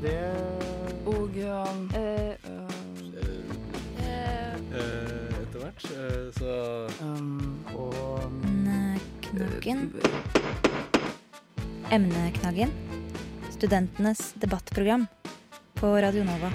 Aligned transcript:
Det 0.00 0.16
Og 1.06 1.36
um, 1.36 1.90
Eh, 1.94 2.32
eh, 2.32 2.70
Eh, 4.70 5.42
etter 5.42 5.58
hvert. 5.60 5.82
så 6.38 6.86
um, 7.04 7.64
og 7.74 8.22
Emneknaggen. 8.46 9.92
Emneknaggen. 11.90 12.72
Studentenes 13.50 14.32
debattprogram 14.40 15.06
på 15.74 15.86
Radio 16.00 16.24
Nova. 16.24 16.52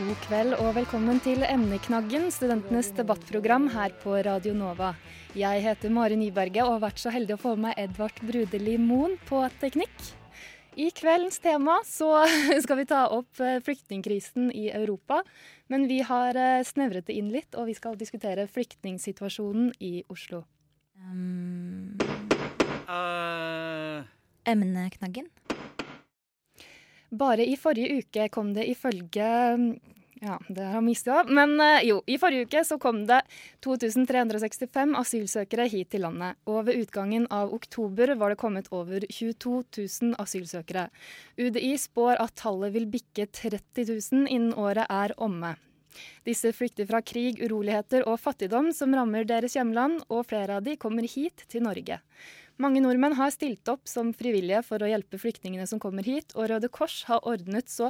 God 0.00 0.16
kveld 0.26 0.54
og 0.56 0.74
velkommen 0.74 1.20
til 1.20 1.44
Emneknaggen, 1.44 2.30
studentenes 2.32 2.90
debattprogram 2.96 3.68
her 3.68 3.92
på 4.02 4.16
Radio 4.24 4.54
Nova. 4.56 4.94
Jeg 5.30 5.62
heter 5.62 5.92
Mari 5.94 6.16
Nyberget 6.18 6.64
og 6.64 6.72
har 6.72 6.80
vært 6.88 6.98
så 6.98 7.10
heldig 7.14 7.36
å 7.36 7.38
få 7.38 7.52
med 7.54 7.76
Edvard 7.78 8.16
Brudeli 8.26 8.72
Moen 8.82 9.12
på 9.28 9.44
teknikk. 9.60 9.94
I 10.74 10.88
kveldens 10.90 11.38
tema 11.38 11.76
så 11.86 12.24
skal 12.64 12.80
vi 12.80 12.86
ta 12.90 13.04
opp 13.14 13.38
eh, 13.38 13.60
flyktningkrisen 13.62 14.48
i 14.50 14.66
Europa. 14.74 15.20
Men 15.70 15.86
vi 15.86 16.00
har 16.02 16.34
eh, 16.34 16.64
snevret 16.66 17.06
det 17.06 17.14
inn 17.20 17.30
litt, 17.30 17.54
og 17.54 17.70
vi 17.70 17.76
skal 17.78 17.94
diskutere 18.00 18.48
flyktningsituasjonen 18.50 19.70
i 19.78 20.00
Oslo. 20.10 20.42
Um, 20.98 21.94
uh. 22.90 24.02
emneknaggen. 24.50 25.30
Bare 27.10 27.46
i 27.46 27.54
forrige 27.54 28.02
uke 28.02 28.26
kom 28.34 28.50
det 28.58 28.66
ifølge 28.74 29.30
Ja, 30.22 30.40
det 30.48 30.62
har 30.62 30.80
mista. 30.84 31.24
Men 31.24 31.60
eh, 31.60 31.86
jo, 31.88 32.02
i 32.06 32.18
forrige 32.20 32.44
uke 32.44 32.60
så 32.64 32.76
kom 32.78 33.06
det 33.08 33.22
2365 33.64 34.92
asylsøkere 35.00 35.64
hit 35.72 35.88
til 35.94 36.04
landet. 36.04 36.36
Og 36.44 36.66
ved 36.68 36.82
utgangen 36.82 37.24
av 37.32 37.54
oktober 37.56 38.12
var 38.20 38.34
det 38.34 38.40
kommet 38.42 38.68
over 38.68 39.06
22 39.08 39.62
000 39.78 40.18
asylsøkere. 40.20 40.90
UDI 41.40 41.72
spår 41.80 42.20
at 42.20 42.36
tallet 42.36 42.76
vil 42.76 42.90
bikke 42.92 43.30
30 43.32 43.88
000 43.94 44.28
innen 44.28 44.52
året 44.60 44.92
er 44.92 45.16
omme. 45.16 45.54
Disse 46.28 46.52
flykter 46.54 46.86
fra 46.86 47.00
krig, 47.02 47.40
uroligheter 47.40 48.04
og 48.06 48.20
fattigdom 48.20 48.70
som 48.76 48.92
rammer 48.94 49.24
deres 49.26 49.56
hjemland, 49.56 50.04
og 50.12 50.28
flere 50.28 50.60
av 50.60 50.68
de 50.68 50.76
kommer 50.80 51.08
hit 51.08 51.48
til 51.50 51.64
Norge. 51.64 51.96
Mange 52.60 52.82
nordmenn 52.84 53.16
har 53.16 53.30
stilt 53.32 53.68
opp 53.72 53.88
som 53.88 54.10
frivillige 54.12 54.60
for 54.66 54.82
å 54.84 54.88
hjelpe 54.90 55.16
flyktningene 55.20 55.64
som 55.68 55.80
kommer 55.80 56.04
hit, 56.04 56.34
og 56.36 56.50
Røde 56.50 56.68
Kors 56.68 57.06
har 57.08 57.24
ordnet 57.24 57.72
så 57.72 57.88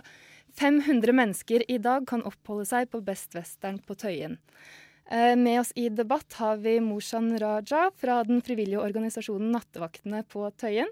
500 0.60 1.14
mennesker 1.16 1.64
i 1.66 1.78
dag 1.82 2.06
kan 2.06 2.22
oppholde 2.26 2.68
seg 2.70 2.86
på 2.92 3.00
Best 3.02 3.34
Western 3.34 3.80
på 3.82 3.96
Tøyen. 3.98 4.38
Eh, 5.10 5.34
Med 5.34 5.60
oss 5.64 5.72
i 5.74 5.88
debatt 5.90 6.38
har 6.38 6.62
vi 6.62 6.78
Moshan 6.78 7.32
Raja 7.42 7.88
fra 7.98 8.22
den 8.22 8.42
frivillige 8.46 8.82
organisasjonen 8.82 9.50
Nattevaktene 9.50 10.22
på 10.30 10.46
Tøyen. 10.54 10.90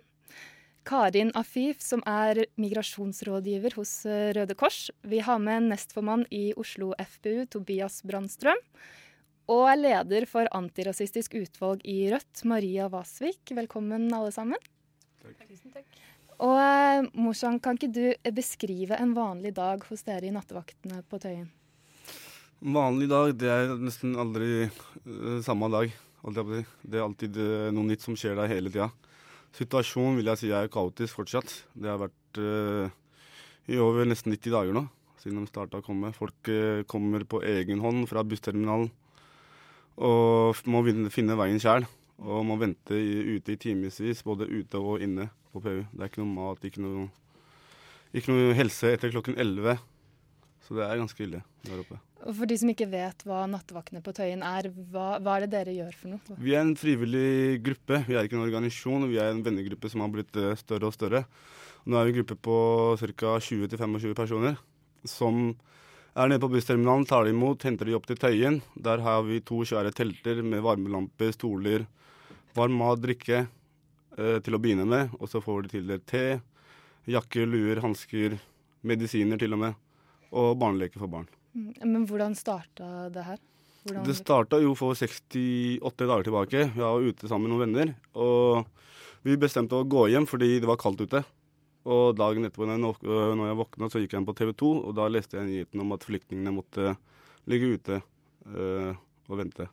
Karin 0.89 1.31
Afif, 1.37 1.83
som 1.85 2.03
er 2.09 2.47
migrasjonsrådgiver 2.59 3.79
hos 3.79 4.07
eh, 4.11 4.33
Røde 4.35 4.59
Kors. 4.59 4.89
Vi 5.07 5.23
har 5.23 5.39
med 5.39 5.69
nestformann 5.71 6.27
i 6.35 6.49
Oslo 6.59 6.95
FPU, 6.99 7.45
Tobias 7.47 8.03
Brandstrøm. 8.03 8.59
Og 9.49 9.65
er 9.65 9.79
leder 9.81 10.27
for 10.29 10.49
Antirasistisk 10.53 11.39
utvalg 11.39 11.81
i 11.89 12.11
Rødt, 12.13 12.43
Maria 12.45 12.85
Vasvik. 12.93 13.55
Velkommen, 13.57 14.05
alle 14.13 14.33
sammen. 14.35 14.61
Tusen 15.25 15.73
takk. 15.73 15.87
Og 16.45 17.09
Morsan, 17.17 17.57
kan 17.59 17.79
ikke 17.79 17.89
du 17.89 18.33
beskrive 18.37 18.99
en 19.01 19.15
vanlig 19.17 19.55
dag 19.57 19.81
hos 19.89 20.05
dere 20.05 20.29
i 20.29 20.35
Nattevaktene 20.35 21.01
på 21.09 21.21
Tøyen? 21.23 21.49
vanlig 22.59 23.09
dag, 23.09 23.33
det 23.39 23.49
er 23.55 23.73
nesten 23.81 24.17
aldri 24.19 24.67
eh, 24.67 25.41
samme 25.47 25.71
dag. 25.73 25.97
Det 26.29 26.99
er 26.99 27.07
alltid 27.07 27.41
eh, 27.41 27.73
noe 27.73 27.89
nytt 27.89 28.05
som 28.05 28.19
skjer 28.19 28.37
der 28.37 28.53
hele 28.53 28.69
tida. 28.75 28.91
Situasjonen 29.57 30.19
vil 30.19 30.29
jeg 30.35 30.43
si 30.43 30.53
er 30.53 30.69
kaotisk 30.69 31.23
fortsatt. 31.23 31.55
Det 31.73 31.89
har 31.89 32.03
vært 32.03 32.43
eh, 32.43 32.93
i 33.73 33.81
over 33.81 34.05
nesten 34.11 34.35
90 34.35 34.59
dager 34.59 34.77
nå, 34.77 34.85
siden 35.23 35.41
de 35.41 35.49
starta 35.49 35.81
å 35.81 35.87
komme. 35.87 36.13
Folk 36.13 36.53
eh, 36.53 36.85
kommer 36.91 37.25
på 37.25 37.41
egen 37.47 37.81
hånd 37.81 38.05
fra 38.11 38.27
bussterminalen 38.27 38.91
og 39.99 40.59
må 40.71 40.83
finne 41.11 41.39
veien 41.39 41.61
sjæl. 41.63 41.87
Og 42.19 42.43
må 42.47 42.57
vente 42.59 42.97
ute 42.99 43.55
i 43.55 43.61
timevis, 43.61 44.25
både 44.27 44.49
ute 44.51 44.79
og 44.79 45.03
inne 45.05 45.29
på 45.53 45.63
PU. 45.63 45.85
Det 45.93 46.03
er 46.03 46.11
ikke 46.11 46.25
noe 46.25 46.35
mat, 46.35 46.65
ikke 46.67 46.83
noe, 46.83 47.07
ikke 48.11 48.33
noe 48.33 48.57
helse 48.59 48.91
etter 48.97 49.13
klokken 49.15 49.39
11. 49.39 49.79
Så 50.67 50.77
det 50.77 50.85
er 50.85 50.99
ganske 51.01 51.23
ille 51.25 51.45
der 51.65 51.81
oppe. 51.81 52.01
Og 52.27 52.35
For 52.35 52.51
de 52.51 52.57
som 52.59 52.71
ikke 52.73 52.89
vet 52.91 53.23
hva 53.25 53.45
Nattevaktene 53.49 54.03
på 54.05 54.13
Tøyen 54.17 54.43
er, 54.43 54.67
hva, 54.91 55.21
hva 55.23 55.37
er 55.37 55.47
det 55.47 55.53
dere 55.55 55.77
gjør 55.77 55.95
for 55.95 56.13
noe? 56.13 56.39
Vi 56.43 56.57
er 56.57 56.65
en 56.65 56.75
frivillig 56.77 57.61
gruppe. 57.65 58.03
Vi 58.09 58.19
er 58.19 58.27
ikke 58.27 58.37
en 58.37 58.45
organisasjon. 58.45 59.07
Vi 59.09 59.21
er 59.23 59.31
en 59.31 59.45
vennegruppe 59.47 59.91
som 59.93 60.03
har 60.03 60.11
blitt 60.13 60.37
eh, 60.37 60.59
større 60.59 60.91
og 60.91 60.97
større. 60.97 61.23
Nå 61.89 61.97
er 61.97 62.09
vi 62.09 62.13
en 62.13 62.19
gruppe 62.19 62.37
på 62.49 62.59
ca. 63.01 63.39
20-25 63.47 64.19
personer 64.19 64.59
som 65.07 65.55
er 66.19 66.31
nede 66.31 66.43
på 66.43 66.51
bussterminalen, 66.51 67.07
tar 67.07 67.25
de 67.25 67.31
imot, 67.31 67.63
henter 67.63 67.87
de 67.87 67.95
opp 67.95 68.07
til 68.09 68.19
Tøyen. 68.19 68.61
Der 68.75 69.03
har 69.05 69.23
vi 69.27 69.39
to 69.47 69.61
svære 69.69 69.93
telter 69.95 70.41
med 70.43 70.65
varmelamper, 70.65 71.31
stoler, 71.35 71.87
varm 72.59 72.79
mat, 72.81 72.99
drikke 73.03 73.45
eh, 73.45 74.39
til 74.43 74.57
å 74.57 74.61
begynne 74.63 74.87
med. 74.89 75.15
Og 75.21 75.31
så 75.31 75.43
får 75.45 75.67
de 75.67 75.77
tildelt 75.77 76.07
te, 76.11 76.41
jakker, 77.09 77.47
luer, 77.47 77.83
hansker, 77.85 78.39
medisiner 78.83 79.39
til 79.39 79.55
og 79.55 79.63
med. 79.63 79.79
Og 80.35 80.57
barneleker 80.61 81.01
for 81.01 81.13
barn. 81.13 81.29
Mm, 81.55 81.71
Men 81.85 82.09
hvordan 82.09 82.35
starta 82.37 83.09
det 83.15 83.25
her? 83.25 83.39
Hvordan, 83.87 84.05
Det 84.05 84.19
starta 84.19 84.59
jo 84.61 84.75
for 84.77 84.99
68 84.99 85.81
dager 86.03 86.27
tilbake. 86.27 86.67
Jeg 86.67 86.83
var 86.83 87.01
ute 87.01 87.31
sammen 87.31 87.47
med 87.47 87.55
noen 87.55 87.67
venner. 87.69 87.95
Og 88.19 88.67
vi 89.23 89.39
bestemte 89.39 89.79
å 89.79 89.87
gå 89.87 90.09
hjem 90.13 90.27
fordi 90.29 90.59
det 90.59 90.69
var 90.69 90.81
kaldt 90.83 91.07
ute. 91.07 91.23
Og 91.89 92.13
dagen 92.19 92.45
etterpå 92.45 92.69
når 92.69 92.77
jeg, 92.77 93.09
øh, 93.09 93.57
våkna, 93.63 93.89
så 93.89 94.03
gikk 94.03 94.13
jeg 94.15 94.23
inn 94.23 94.29
på 94.29 94.37
TV 94.37 94.53
2, 94.61 94.71
og 94.91 94.97
da 94.99 95.09
leste 95.09 95.39
jeg 95.39 95.49
nyheten 95.49 95.85
om 95.85 95.95
at 95.97 96.05
flyktningene 96.05 96.53
måtte 96.53 96.95
ligge 97.49 97.73
ute 97.79 98.01
øh, 98.53 98.93
og 99.29 99.41
vente. 99.41 99.69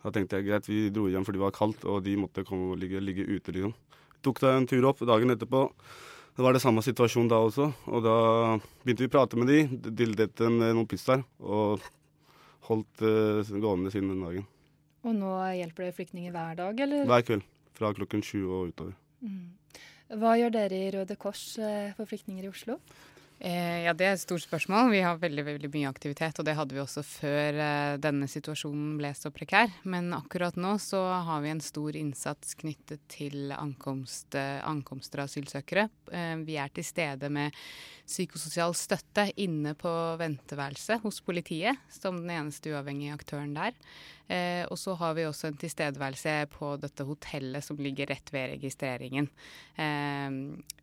Da 0.00 0.12
tenkte 0.12 0.38
jeg 0.38 0.48
greit, 0.48 0.68
vi 0.68 0.88
dro 0.92 1.06
hjem 1.12 1.24
fordi 1.26 1.38
det 1.38 1.44
var 1.44 1.56
kaldt, 1.56 1.84
og 1.88 2.02
de 2.04 2.16
måtte 2.20 2.44
komme 2.48 2.72
og 2.74 2.80
ligge, 2.80 3.02
ligge 3.04 3.26
ute, 3.28 3.52
liksom. 3.54 3.74
Tok 4.24 4.40
da 4.42 4.54
en 4.56 4.66
tur 4.68 4.84
opp 4.88 5.00
dagen 5.08 5.32
etterpå. 5.32 5.66
Det 6.36 6.44
var 6.44 6.56
det 6.56 6.62
samme 6.62 6.82
situasjon 6.84 7.28
da 7.28 7.40
også, 7.44 7.70
og 7.88 8.04
da 8.04 8.16
begynte 8.84 9.04
vi 9.04 9.10
å 9.10 9.12
prate 9.12 9.40
med 9.40 9.48
de, 9.50 9.90
dildet 10.02 10.36
dem 10.40 10.58
noen 10.60 10.88
pizzaer, 10.88 11.24
og 11.40 11.84
holdt 12.68 13.04
uh, 13.04 13.56
gående 13.60 13.92
siden 13.92 14.12
den 14.12 14.24
dagen. 14.24 14.46
Og 15.04 15.16
nå 15.16 15.32
hjelper 15.56 15.88
det 15.88 15.94
flyktninger 15.96 16.32
hver 16.34 16.58
dag, 16.60 16.82
eller? 16.84 17.08
Hver 17.08 17.24
kveld. 17.26 17.48
Fra 17.76 17.92
klokken 17.96 18.24
sju 18.24 18.42
og 18.44 18.72
utover. 18.72 18.94
Mm. 19.24 19.56
Hva 20.10 20.34
gjør 20.34 20.50
dere 20.54 20.74
i 20.74 20.90
Røde 20.90 21.14
Kors 21.20 21.54
eh, 21.62 21.94
for 21.94 22.08
flyktninger 22.10 22.42
i 22.42 22.50
Oslo? 22.50 22.80
Eh, 23.38 23.86
ja, 23.86 23.94
Det 23.94 24.04
er 24.08 24.16
et 24.16 24.20
stort 24.20 24.42
spørsmål. 24.42 24.90
Vi 24.90 25.04
har 25.06 25.20
veldig 25.22 25.44
veldig 25.46 25.70
mye 25.70 25.88
aktivitet, 25.88 26.40
og 26.40 26.44
det 26.48 26.56
hadde 26.58 26.74
vi 26.74 26.82
også 26.82 27.04
før 27.06 27.60
eh, 27.62 27.94
denne 28.02 28.26
situasjonen 28.28 28.98
ble 28.98 29.12
så 29.14 29.30
prekær. 29.30 29.70
Men 29.86 30.10
akkurat 30.16 30.58
nå 30.58 30.74
så 30.82 30.98
har 31.28 31.44
vi 31.46 31.54
en 31.54 31.62
stor 31.62 31.96
innsats 31.96 32.58
knyttet 32.58 33.06
til 33.12 33.54
ankomst, 33.54 34.34
ankomster 34.34 35.22
av 35.22 35.30
asylsøkere. 35.30 35.86
Vi 36.42 36.58
er 36.58 36.74
til 36.74 36.84
stede 36.84 37.30
med 37.30 37.54
psykososial 38.10 38.74
støtte 38.74 39.30
inne 39.38 39.76
på 39.78 39.92
venteværelset 40.18 41.06
hos 41.06 41.22
politiet, 41.22 41.78
som 41.94 42.18
den 42.18 42.34
eneste 42.34 42.74
uavhengige 42.74 43.14
aktøren 43.14 43.54
der. 43.54 43.78
Eh, 44.30 44.62
og 44.70 44.78
så 44.78 44.94
har 44.94 45.16
vi 45.18 45.24
også 45.26 45.48
en 45.48 45.56
tilstedeværelse 45.58 46.32
på 46.52 46.74
dette 46.78 47.02
hotellet 47.06 47.64
som 47.66 47.78
ligger 47.82 48.06
rett 48.12 48.30
ved 48.30 48.52
registreringen. 48.52 49.26
Eh, 49.74 50.36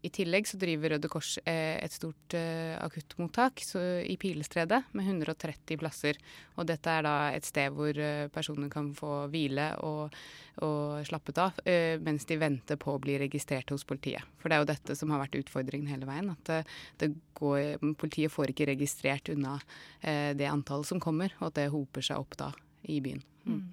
I 0.04 0.12
tillegg 0.12 0.50
så 0.50 0.60
driver 0.60 0.96
Røde 0.96 1.08
Kors 1.12 1.38
eh, 1.46 1.78
et 1.80 1.96
stort 1.96 2.36
eh, 2.36 2.76
akuttmottak 2.84 3.64
så, 3.64 3.84
i 4.04 4.18
Pilestredet 4.20 4.82
med 4.92 5.08
130 5.08 5.80
plasser. 5.80 6.20
Og 6.58 6.68
dette 6.68 6.92
er 6.92 7.08
da 7.08 7.14
et 7.38 7.48
sted 7.48 7.72
hvor 7.72 7.96
eh, 7.96 8.28
personer 8.34 8.68
kan 8.74 8.90
få 8.98 9.30
hvile 9.32 9.70
og, 9.88 10.20
og 10.68 11.08
slappet 11.08 11.40
av 11.46 11.64
eh, 11.64 11.96
mens 12.04 12.28
de 12.28 12.40
venter 12.42 12.82
på 12.82 12.98
å 12.98 13.04
bli 13.04 13.16
registrert 13.24 13.72
hos 13.72 13.88
politiet. 13.88 14.28
For 14.42 14.52
det 14.52 14.58
er 14.58 14.66
jo 14.66 14.72
dette 14.74 15.00
som 15.00 15.16
har 15.16 15.24
vært 15.24 15.40
utfordringen 15.40 15.88
hele 15.94 16.10
veien. 16.10 16.34
At 16.36 16.52
det, 16.52 16.60
det 17.00 17.14
går, 17.40 17.80
politiet 17.96 18.36
får 18.36 18.52
ikke 18.52 18.74
registrert 18.74 19.32
unna 19.32 19.56
det 20.02 20.48
antallet 20.50 20.88
som 20.90 21.00
kommer, 21.02 21.32
og 21.40 21.50
at 21.50 21.60
det 21.62 21.70
hoper 21.72 22.04
seg 22.04 22.20
opp 22.20 22.36
da 22.40 22.52
i 22.92 23.00
byen. 23.04 23.24
Mm. 23.48 23.66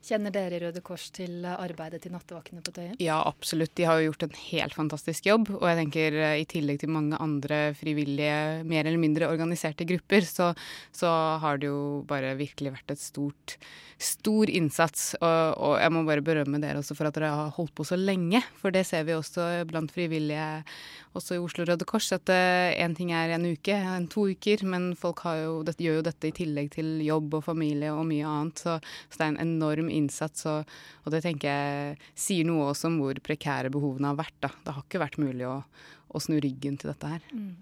Kjenner 0.00 0.32
dere 0.32 0.56
i 0.56 0.60
Røde 0.62 0.80
Kors 0.82 1.10
til 1.12 1.44
arbeidet 1.44 2.00
til 2.02 2.14
Nattevaktene 2.14 2.62
på 2.64 2.72
Tøyen? 2.74 2.94
Ja, 3.02 3.18
absolutt. 3.28 3.74
De 3.76 3.84
har 3.84 3.98
jo 4.00 4.08
gjort 4.08 4.24
en 4.26 4.38
helt 4.38 4.76
fantastisk 4.76 5.28
jobb. 5.28 5.50
Og 5.58 5.66
jeg 5.68 5.78
tenker 5.82 6.16
eh, 6.16 6.38
i 6.40 6.46
tillegg 6.48 6.80
til 6.80 6.92
mange 6.94 7.18
andre 7.20 7.60
frivillige, 7.78 8.64
mer 8.64 8.88
eller 8.88 9.00
mindre 9.02 9.28
organiserte 9.28 9.84
grupper, 9.88 10.24
så, 10.26 10.50
så 10.96 11.12
har 11.42 11.60
det 11.60 11.68
jo 11.68 12.00
bare 12.08 12.32
virkelig 12.40 12.74
vært 12.78 12.94
et 12.96 13.02
stort, 13.02 13.58
stor 14.00 14.50
innsats. 14.50 15.12
Og, 15.20 15.60
og 15.68 15.76
jeg 15.84 15.94
må 15.94 16.06
bare 16.08 16.24
berømme 16.24 16.62
dere 16.64 16.80
også 16.80 16.96
for 16.96 17.10
at 17.10 17.20
dere 17.20 17.34
har 17.36 17.54
holdt 17.58 17.76
på 17.76 17.86
så 17.86 18.00
lenge. 18.00 18.40
For 18.62 18.72
det 18.74 18.86
ser 18.88 19.04
vi 19.04 19.18
også 19.18 19.66
blant 19.68 19.92
frivillige 19.92 20.48
også 21.18 21.36
i 21.36 21.40
Oslo 21.42 21.64
Røde 21.66 21.86
Kors, 21.88 22.10
at 22.14 22.30
én 22.30 22.94
ting 22.94 23.10
er 23.16 23.32
en 23.34 23.46
uke, 23.50 23.74
en 23.74 24.06
to 24.10 24.28
uker, 24.30 24.62
men 24.68 24.92
folk 24.98 25.24
jo, 25.24 25.60
gjør 25.66 25.98
jo 25.98 26.06
dette 26.06 26.30
i 26.30 26.34
tillegg 26.36 26.70
til 26.76 27.00
jobb 27.02 27.34
og 27.40 27.44
familie 27.48 27.90
og 27.94 28.06
mye 28.06 28.26
annet. 28.28 28.62
Så, 28.62 28.76
så 29.10 29.18
det 29.18 29.26
er 29.26 29.32
en 29.32 29.42
enorm 29.46 29.90
innsats, 29.90 30.46
og, 30.50 30.70
og, 31.04 31.12
det 31.14 31.24
tenker 31.26 31.50
jeg 31.50 31.96
sier 32.14 32.46
noe 32.46 32.70
også 32.70 32.90
om 32.90 33.00
hvor 33.02 33.18
prekære 33.26 33.72
behovene 33.74 34.12
har 34.12 34.20
vært. 34.20 34.38
Da. 34.44 34.52
Det 34.64 34.76
har 34.76 34.86
ikke 34.86 35.02
vært 35.02 35.18
mulig 35.22 35.48
å, 35.50 35.56
å 36.10 36.22
snu 36.22 36.38
ryggen 36.42 36.78
til 36.80 36.92
dette 36.92 37.14
her. 37.14 37.24
Mm. 37.32 37.56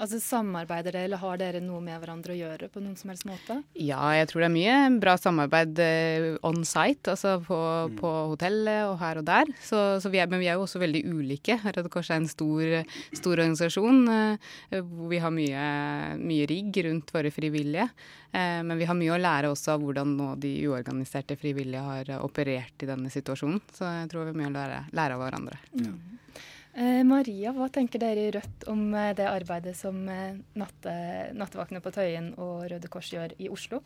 Altså 0.00 0.16
Samarbeider 0.16 0.94
dere, 0.94 1.04
eller 1.04 1.20
har 1.20 1.36
dere 1.36 1.60
noe 1.60 1.82
med 1.84 1.98
hverandre 2.00 2.32
å 2.32 2.38
gjøre 2.38 2.70
på 2.72 2.80
noen 2.80 2.94
som 2.96 3.10
helst 3.12 3.26
måte? 3.28 3.58
Ja, 3.76 4.00
jeg 4.16 4.30
tror 4.30 4.40
det 4.40 4.46
er 4.48 4.54
mye 4.54 4.76
bra 5.02 5.16
samarbeid 5.20 5.82
uh, 5.84 6.28
on 6.48 6.62
site, 6.64 7.12
altså 7.12 7.34
på, 7.44 7.58
mm. 7.58 7.98
på, 7.98 8.12
hotellet 8.30 8.86
og 8.88 8.94
her 9.02 9.20
og 9.20 9.26
der. 9.28 9.50
Så, 9.60 9.82
så 10.00 10.12
vi 10.12 10.22
er, 10.22 10.30
men 10.32 10.40
vi 10.40 10.48
er 10.48 10.56
jo 10.56 10.64
også 10.64 10.80
veldig 10.80 11.02
ulike. 11.04 11.58
Røde 11.66 11.92
Kors 11.92 12.08
er 12.08 12.22
en 12.22 12.30
stor, 12.32 12.78
stor 13.12 13.34
organisasjon 13.44 14.00
uh, 14.08 14.54
hvor 14.78 15.12
vi 15.12 15.20
har 15.20 15.34
mye, 15.36 15.66
mye, 16.22 16.48
rigg 16.48 16.80
rundt 16.88 17.12
våre 17.12 17.32
frivillige. 17.34 17.90
Uh, 18.32 18.62
men 18.64 18.78
vi 18.80 18.88
har 18.88 18.96
mye 18.96 19.18
å 19.18 19.20
lære 19.20 19.50
også 19.52 19.74
av 19.74 19.84
hvordan 19.84 20.14
nå 20.16 20.30
de 20.40 20.54
uorganiserte 20.70 21.36
frivillige 21.36 21.84
har 21.84 22.14
operert 22.24 22.86
i 22.86 22.88
denne 22.88 23.12
situasjonen. 23.12 23.60
Så 23.76 23.84
jeg 23.84 24.08
tror 24.14 24.24
vi 24.24 24.32
har 24.32 24.40
mye 24.40 24.54
å 24.54 24.56
lære, 24.56 24.80
lære 24.96 25.20
av 25.20 25.26
hverandre. 25.26 25.60
Mm. 25.76 25.92
Eh, 26.74 27.00
Maria, 27.02 27.50
hva 27.56 27.66
tenker 27.72 27.98
dere 27.98 28.28
i 28.28 28.34
Rødt 28.34 28.68
om 28.70 28.92
eh, 28.94 29.12
det 29.18 29.26
arbeidet 29.26 29.74
som 29.78 29.96
eh, 30.08 30.36
natte, 30.58 30.92
Nattevaktene 31.34 31.82
på 31.82 31.90
Tøyen 31.94 32.30
og 32.38 32.68
Røde 32.70 32.90
Kors 32.92 33.10
gjør 33.10 33.34
i 33.42 33.50
Oslo? 33.50 33.80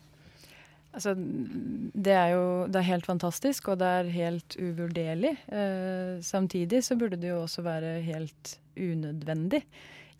Altså, 0.95 1.11
det 1.17 2.13
er 2.15 2.29
jo 2.35 2.43
det 2.71 2.79
er 2.79 2.87
helt 2.93 3.07
fantastisk, 3.09 3.67
og 3.73 3.81
det 3.81 3.89
er 3.89 4.11
helt 4.13 4.55
uvurderlig. 4.61 5.33
Eh, 5.51 6.21
samtidig 6.23 6.83
så 6.85 6.95
burde 6.99 7.19
det 7.19 7.33
jo 7.33 7.41
også 7.41 7.65
være 7.65 7.97
helt 8.05 8.55
unødvendig 8.79 9.65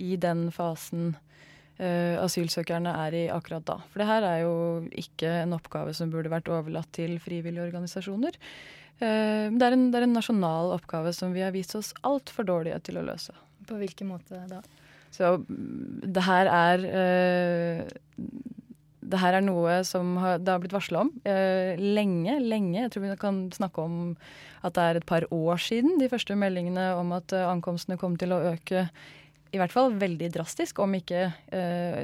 i 0.04 0.16
den 0.20 0.50
fasen 0.52 1.14
eh, 1.78 2.18
asylsøkerne 2.20 2.92
er 3.06 3.16
i 3.16 3.26
akkurat 3.32 3.68
da. 3.68 3.78
For 3.92 4.02
det 4.02 4.10
her 4.10 4.28
er 4.28 4.42
jo 4.44 4.56
ikke 4.92 5.32
en 5.46 5.56
oppgave 5.56 5.94
som 5.96 6.12
burde 6.12 6.34
vært 6.34 6.52
overlatt 6.52 6.92
til 6.98 7.20
frivillige 7.24 7.70
organisasjoner. 7.70 8.36
Eh, 9.04 9.52
det 9.52 9.66
er, 9.66 9.76
en, 9.76 9.90
det 9.92 10.00
er, 10.00 10.08
en, 10.08 10.16
nasjonal 10.16 10.72
oppgave 10.78 11.12
som 11.16 11.34
vi 11.36 11.44
har 11.44 11.52
vist 11.56 11.76
oss 11.76 11.92
altfor 12.08 12.48
dårlige 12.48 12.80
til 12.88 13.00
å 13.02 13.06
løse. 13.06 13.36
På 13.68 13.80
hvilken 13.80 14.12
måte 14.14 14.40
da? 14.48 14.62
Så 15.16 15.36
mm, 15.42 16.06
det 16.16 16.24
her 16.26 16.50
er 16.52 16.86
uh, 16.86 17.82
Det 19.06 19.20
her 19.22 19.38
er 19.38 19.44
noe 19.46 19.82
som 19.88 20.16
har, 20.22 20.40
det 20.42 20.52
har 20.52 20.62
blitt 20.64 20.76
varsla 20.76 21.04
om 21.06 21.12
eh, 21.30 21.76
lenge, 21.78 22.40
lenge. 22.42 22.80
Jeg 22.80 22.94
tror 22.94 23.04
vi 23.04 23.18
kan 23.22 23.44
snakke 23.54 23.84
om 23.84 24.00
at 24.66 24.74
det 24.74 24.86
er 24.86 25.00
et 25.00 25.06
par 25.06 25.28
år 25.30 25.62
siden 25.62 26.00
de 26.02 26.10
første 26.10 26.34
meldingene 26.40 26.88
om 26.98 27.14
at 27.14 27.36
eh, 27.36 27.46
ankomstene 27.46 28.00
kom 28.02 28.16
til 28.18 28.34
å 28.34 28.42
øke 28.56 28.88
i 29.54 29.60
hvert 29.62 29.72
fall 29.72 29.94
veldig 29.96 30.32
drastisk, 30.34 30.82
om 30.84 30.98
ikke 30.98 31.30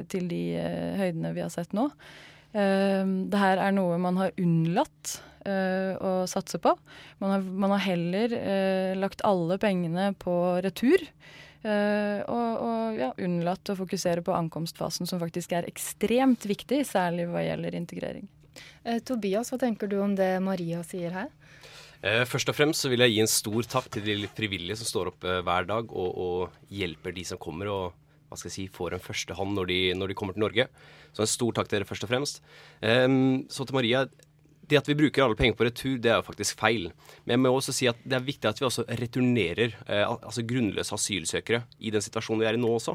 til 0.08 0.28
de 0.30 0.38
høydene 0.96 1.34
vi 1.36 1.42
har 1.42 1.50
sett 1.52 1.74
nå. 1.76 1.90
Det 2.52 3.38
her 3.40 3.60
er 3.64 3.72
noe 3.72 3.96
man 4.00 4.18
har 4.20 4.34
unnlatt 4.36 5.16
uh, 5.46 5.94
å 5.98 6.12
satse 6.30 6.60
på. 6.62 6.74
Man 7.22 7.34
har, 7.34 7.46
man 7.64 7.74
har 7.76 7.84
heller 7.86 8.34
uh, 8.36 8.92
lagt 8.98 9.24
alle 9.26 9.58
pengene 9.62 10.12
på 10.18 10.34
retur. 10.64 11.04
Uh, 11.62 12.22
og, 12.26 12.62
og 12.66 12.98
ja, 12.98 13.12
unnlatt 13.22 13.70
å 13.70 13.78
fokusere 13.78 14.24
på 14.26 14.34
ankomstfasen, 14.34 15.08
som 15.08 15.22
faktisk 15.22 15.54
er 15.56 15.68
ekstremt 15.70 16.46
viktig, 16.48 16.82
særlig 16.88 17.28
hva 17.30 17.44
gjelder 17.46 17.78
integrering. 17.78 18.28
Tobias, 19.08 19.48
hva 19.48 19.56
tenker 19.62 19.88
du 19.88 19.94
om 20.02 20.12
det 20.12 20.34
Maria 20.44 20.82
sier 20.84 21.14
her? 21.14 21.30
Først 22.28 22.50
og 22.50 22.56
fremst 22.58 22.82
så 22.84 22.90
vil 22.92 23.00
jeg 23.00 23.14
gi 23.14 23.20
en 23.22 23.30
stor 23.30 23.68
takk 23.70 23.86
til 23.94 24.04
de 24.04 24.26
frivillige 24.28 24.76
som 24.76 24.88
står 24.90 25.08
opp 25.12 25.24
hver 25.24 25.68
dag 25.70 25.94
og, 25.94 26.18
og 26.20 26.74
hjelper 26.74 27.14
de 27.16 27.24
som 27.24 27.40
kommer 27.40 27.70
og 27.72 28.11
hva 28.32 28.40
skal 28.40 28.50
jeg 28.50 28.56
si, 28.56 28.66
får 28.72 28.96
en 28.96 29.04
førstehånd 29.04 29.56
når 29.58 29.70
de, 29.70 29.78
når 29.98 30.12
de 30.12 30.18
kommer 30.18 30.36
til 30.36 30.44
Norge. 30.46 30.68
Så 31.12 31.24
en 31.24 31.30
stor 31.30 31.56
takk 31.56 31.68
til 31.68 31.78
dere 31.78 31.88
først 31.88 32.06
og 32.06 32.12
fremst. 32.12 32.44
Um, 32.80 33.44
så 33.52 33.68
til 33.68 33.76
Maria 33.78 34.06
det 34.70 34.78
at 34.78 34.88
vi 34.88 34.96
bruker 34.96 35.24
alle 35.24 35.36
penger 35.36 35.56
på 35.58 35.66
retur, 35.66 35.96
det 36.00 36.10
er 36.10 36.20
jo 36.20 36.26
faktisk 36.26 36.60
feil. 36.60 36.86
Men 37.24 37.34
jeg 37.34 37.42
må 37.42 37.52
også 37.52 37.74
si 37.76 37.88
at 37.90 37.98
det 38.06 38.16
er 38.16 38.24
viktig 38.24 38.48
at 38.48 38.60
vi 38.60 38.68
også 38.68 38.86
returnerer 39.00 39.74
eh, 39.84 40.04
altså 40.06 40.44
grunnløse 40.48 40.94
asylsøkere 40.96 41.64
i 41.82 41.92
den 41.92 42.04
situasjonen 42.04 42.40
vi 42.40 42.48
er 42.48 42.56
i 42.56 42.62
nå 42.62 42.70
også. 42.76 42.94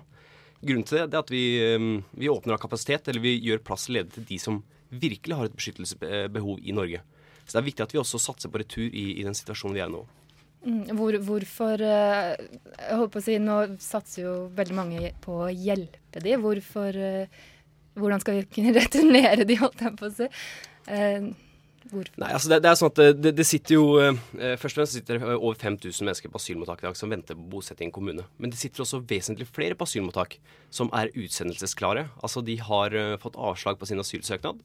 Grunnen 0.64 0.88
til 0.88 1.02
det, 1.02 1.10
det 1.12 1.20
er 1.20 1.26
at 1.26 1.34
vi, 1.34 1.44
um, 1.76 1.92
vi 2.18 2.32
åpner 2.34 2.56
av 2.56 2.64
kapasitet, 2.64 3.12
eller 3.12 3.22
vi 3.22 3.36
gjør 3.46 3.62
plass 3.68 3.90
ledig 3.94 4.16
til 4.16 4.26
de 4.32 4.40
som 4.42 4.62
virkelig 4.90 5.38
har 5.38 5.50
et 5.50 5.58
beskyttelsesbehov 5.58 6.64
i 6.64 6.74
Norge. 6.74 7.04
Så 7.44 7.54
det 7.54 7.62
er 7.62 7.68
viktig 7.68 7.86
at 7.86 7.94
vi 7.94 8.02
også 8.02 8.22
satser 8.22 8.52
på 8.52 8.64
retur 8.64 8.88
i, 8.88 9.20
i 9.20 9.28
den 9.28 9.38
situasjonen 9.38 9.78
vi 9.78 9.84
er 9.84 9.92
i 9.92 9.94
nå. 9.94 10.02
Mm, 10.68 10.98
hvor, 10.98 11.16
hvorfor 11.24 11.80
Jeg 11.80 12.48
Jeg 12.76 13.00
håper 13.00 13.22
å 13.22 13.24
si, 13.24 13.38
Nå 13.40 13.58
satser 13.80 14.26
jo 14.26 14.36
veldig 14.56 14.76
mange 14.76 15.12
på 15.24 15.42
å 15.46 15.52
hjelpe 15.52 16.24
de. 16.24 16.38
Hvorfor 16.44 16.98
eh, 17.10 17.44
Hvordan 17.98 18.24
skal 18.24 18.42
vi 18.42 18.48
kunne 18.58 18.76
returnere 18.82 19.48
de, 19.48 19.60
holdt 19.62 19.84
jeg 19.86 20.00
på 20.00 20.10
å 20.10 20.16
si? 20.22 20.32
Hvorfor? 21.88 22.20
Nei, 22.20 22.34
altså 22.36 22.50
det, 22.52 22.58
det, 22.66 22.70
er 22.70 22.80
sånn 22.80 22.92
at 22.92 23.00
det, 23.16 23.32
det 23.38 23.46
sitter 23.48 23.78
jo 23.78 23.86
eh, 24.04 24.58
Først 24.60 24.76
og 24.76 24.82
fremst 24.82 24.98
sitter 24.98 25.22
det 25.22 25.38
over 25.38 25.56
5000 25.62 26.04
mennesker 26.04 26.34
på 26.34 26.42
asylmottak 26.42 26.84
i 26.84 26.88
dag 26.90 27.00
som 27.00 27.14
venter 27.14 27.38
på 27.38 27.48
bosetting 27.54 27.88
i 27.88 27.90
en 27.90 27.96
kommune. 27.96 28.28
Men 28.36 28.52
det 28.52 28.60
sitter 28.60 28.84
også 28.84 29.00
vesentlig 29.08 29.48
flere 29.48 29.78
på 29.78 29.88
asylmottak 29.88 30.36
som 30.74 30.92
er 30.96 31.14
utsendelsesklare. 31.16 32.10
Altså 32.20 32.44
de 32.44 32.58
har 32.60 32.98
fått 33.24 33.40
avslag 33.40 33.80
på 33.80 33.88
sin 33.88 34.04
asylsøknad 34.04 34.60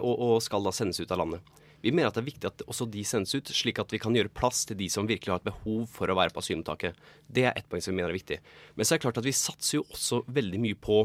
og, 0.00 0.14
og, 0.14 0.38
skal 0.40 0.64
da 0.64 0.72
sendes 0.72 1.02
ut 1.02 1.12
av 1.12 1.20
landet. 1.20 1.56
Vi 1.86 1.92
mener 1.94 2.10
at 2.10 2.16
det 2.18 2.24
er 2.24 2.30
viktig 2.32 2.48
at 2.48 2.64
også 2.66 2.88
de 2.90 3.04
sendes 3.06 3.30
ut, 3.36 3.50
slik 3.54 3.78
at 3.78 3.92
vi 3.94 4.00
kan 4.02 4.16
gjøre 4.16 4.32
plass 4.34 4.64
til 4.66 4.78
de 4.80 4.88
som 4.90 5.06
virkelig 5.06 5.30
har 5.30 5.42
et 5.42 5.46
behov 5.52 5.84
for 5.92 6.10
å 6.10 6.16
være 6.18 6.34
på 6.34 6.42
asylmottaket. 6.42 6.98
Det 7.30 7.44
er 7.46 7.54
ett 7.54 7.68
poeng 7.70 7.84
som 7.84 7.94
vi 7.94 8.00
mener 8.00 8.10
er 8.10 8.18
viktig. 8.18 8.40
Men 8.74 8.86
så 8.86 8.94
er 8.94 8.98
det 8.98 9.06
klart 9.06 9.20
at 9.22 9.28
vi 9.28 9.34
satser 9.36 9.78
jo 9.78 9.84
også 9.86 10.24
veldig 10.26 10.62
mye 10.64 10.78
på 10.82 11.04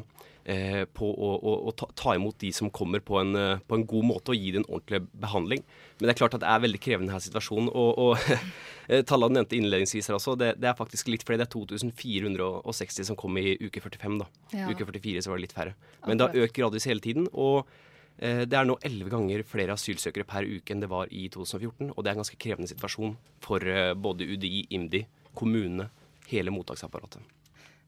eh, 0.50 0.88
på 0.90 1.06
å, 1.06 1.30
å, 1.38 1.54
å 1.70 1.74
ta, 1.78 1.86
ta, 1.98 2.16
imot 2.18 2.40
de 2.42 2.50
som 2.56 2.72
kommer 2.74 3.04
på 3.06 3.20
en, 3.22 3.36
eh, 3.38 3.62
på 3.62 3.78
en, 3.78 3.86
god 3.92 4.08
måte 4.10 4.34
og 4.34 4.42
gi 4.42 4.56
dem 4.56 4.64
en 4.64 4.72
ordentlig 4.72 5.04
behandling. 5.22 5.62
Men 6.00 6.08
det 6.08 6.16
er 6.16 6.20
klart 6.24 6.40
at 6.40 6.44
det 6.46 6.50
er 6.50 6.66
veldig 6.66 6.82
krevende 6.82 7.14
denne 7.14 7.28
situasjonen. 7.28 7.70
Og, 7.70 8.02
og 8.02 8.34
eh, 8.90 9.06
tallene 9.06 9.38
nevnte 9.38 9.60
innledningsvis 9.60 10.10
her 10.10 10.18
også, 10.18 10.34
det, 10.42 10.56
det, 10.64 10.72
er 10.72 10.82
faktisk 10.82 11.14
litt 11.14 11.28
flere. 11.28 11.44
Det 11.44 11.52
er 11.52 11.54
2460 11.60 13.12
som 13.12 13.20
kom 13.20 13.38
i 13.38 13.54
uke 13.62 13.86
45. 13.86 14.18
da. 14.24 14.32
Ja. 14.58 14.74
Uke 14.74 14.90
44 14.90 15.22
så 15.28 15.34
var 15.34 15.38
det 15.38 15.46
litt 15.46 15.58
færre. 15.58 15.78
Men 16.08 16.18
det 16.18 16.30
har 16.32 16.48
økt 16.48 16.58
gradvis 16.58 16.90
hele 16.90 17.06
tiden. 17.06 17.30
og 17.32 17.70
det 18.20 18.54
er 18.54 18.68
nå 18.68 18.76
elleve 18.86 19.10
ganger 19.10 19.42
flere 19.48 19.74
asylsøkere 19.74 20.28
per 20.30 20.46
uke 20.46 20.76
enn 20.76 20.84
det 20.84 20.90
var 20.92 21.10
i 21.10 21.24
2014. 21.34 21.94
Og 21.96 22.04
det 22.04 22.12
er 22.12 22.14
en 22.14 22.22
ganske 22.22 22.38
krevende 22.38 22.70
situasjon 22.70 23.16
for 23.42 23.66
både 23.98 24.28
UDI, 24.30 24.68
IMDi, 24.78 25.02
kommunene, 25.34 25.88
hele 26.30 26.54
mottaksapparatet. 26.54 27.24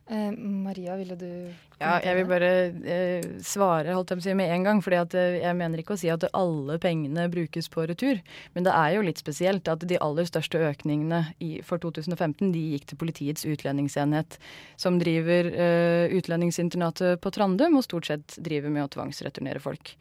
Eh, 0.07 0.31
Maria, 0.38 0.95
ville 1.00 1.15
du 1.15 1.53
Ja, 1.79 2.00
jeg 2.03 2.15
vil 2.17 2.27
bare 2.27 2.50
eh, 2.83 3.25
svare 3.44 3.95
holdt 3.95 4.11
jeg 4.11 4.35
med 4.35 4.51
en 4.51 4.63
gang. 4.63 4.81
fordi 4.83 4.97
at, 5.00 5.13
jeg 5.13 5.55
mener 5.55 5.79
ikke 5.79 5.95
å 5.95 6.00
si 6.00 6.09
at 6.11 6.25
alle 6.33 6.77
pengene 6.79 7.29
brukes 7.31 7.69
på 7.69 7.88
retur. 7.88 8.19
Men 8.53 8.67
det 8.67 8.73
er 8.75 8.95
jo 8.95 9.05
litt 9.07 9.17
spesielt 9.17 9.67
at 9.67 9.88
de 9.88 10.00
aller 10.00 10.27
største 10.27 10.60
økningene 10.60 11.33
i, 11.39 11.62
for 11.63 11.77
2015 11.79 12.51
de 12.51 12.65
gikk 12.75 12.88
til 12.91 13.00
Politiets 13.00 13.48
utlendingsenhet, 13.48 14.38
som 14.75 15.00
driver 15.00 15.48
eh, 15.51 16.12
utlendingsinternatet 16.19 17.22
på 17.24 17.31
Trandum 17.31 17.79
og 17.79 17.88
stort 17.88 18.12
sett 18.12 18.38
driver 18.43 18.69
med 18.69 18.86
å 18.86 18.91
tvangsreturnere 18.91 19.63
folk. 19.63 19.95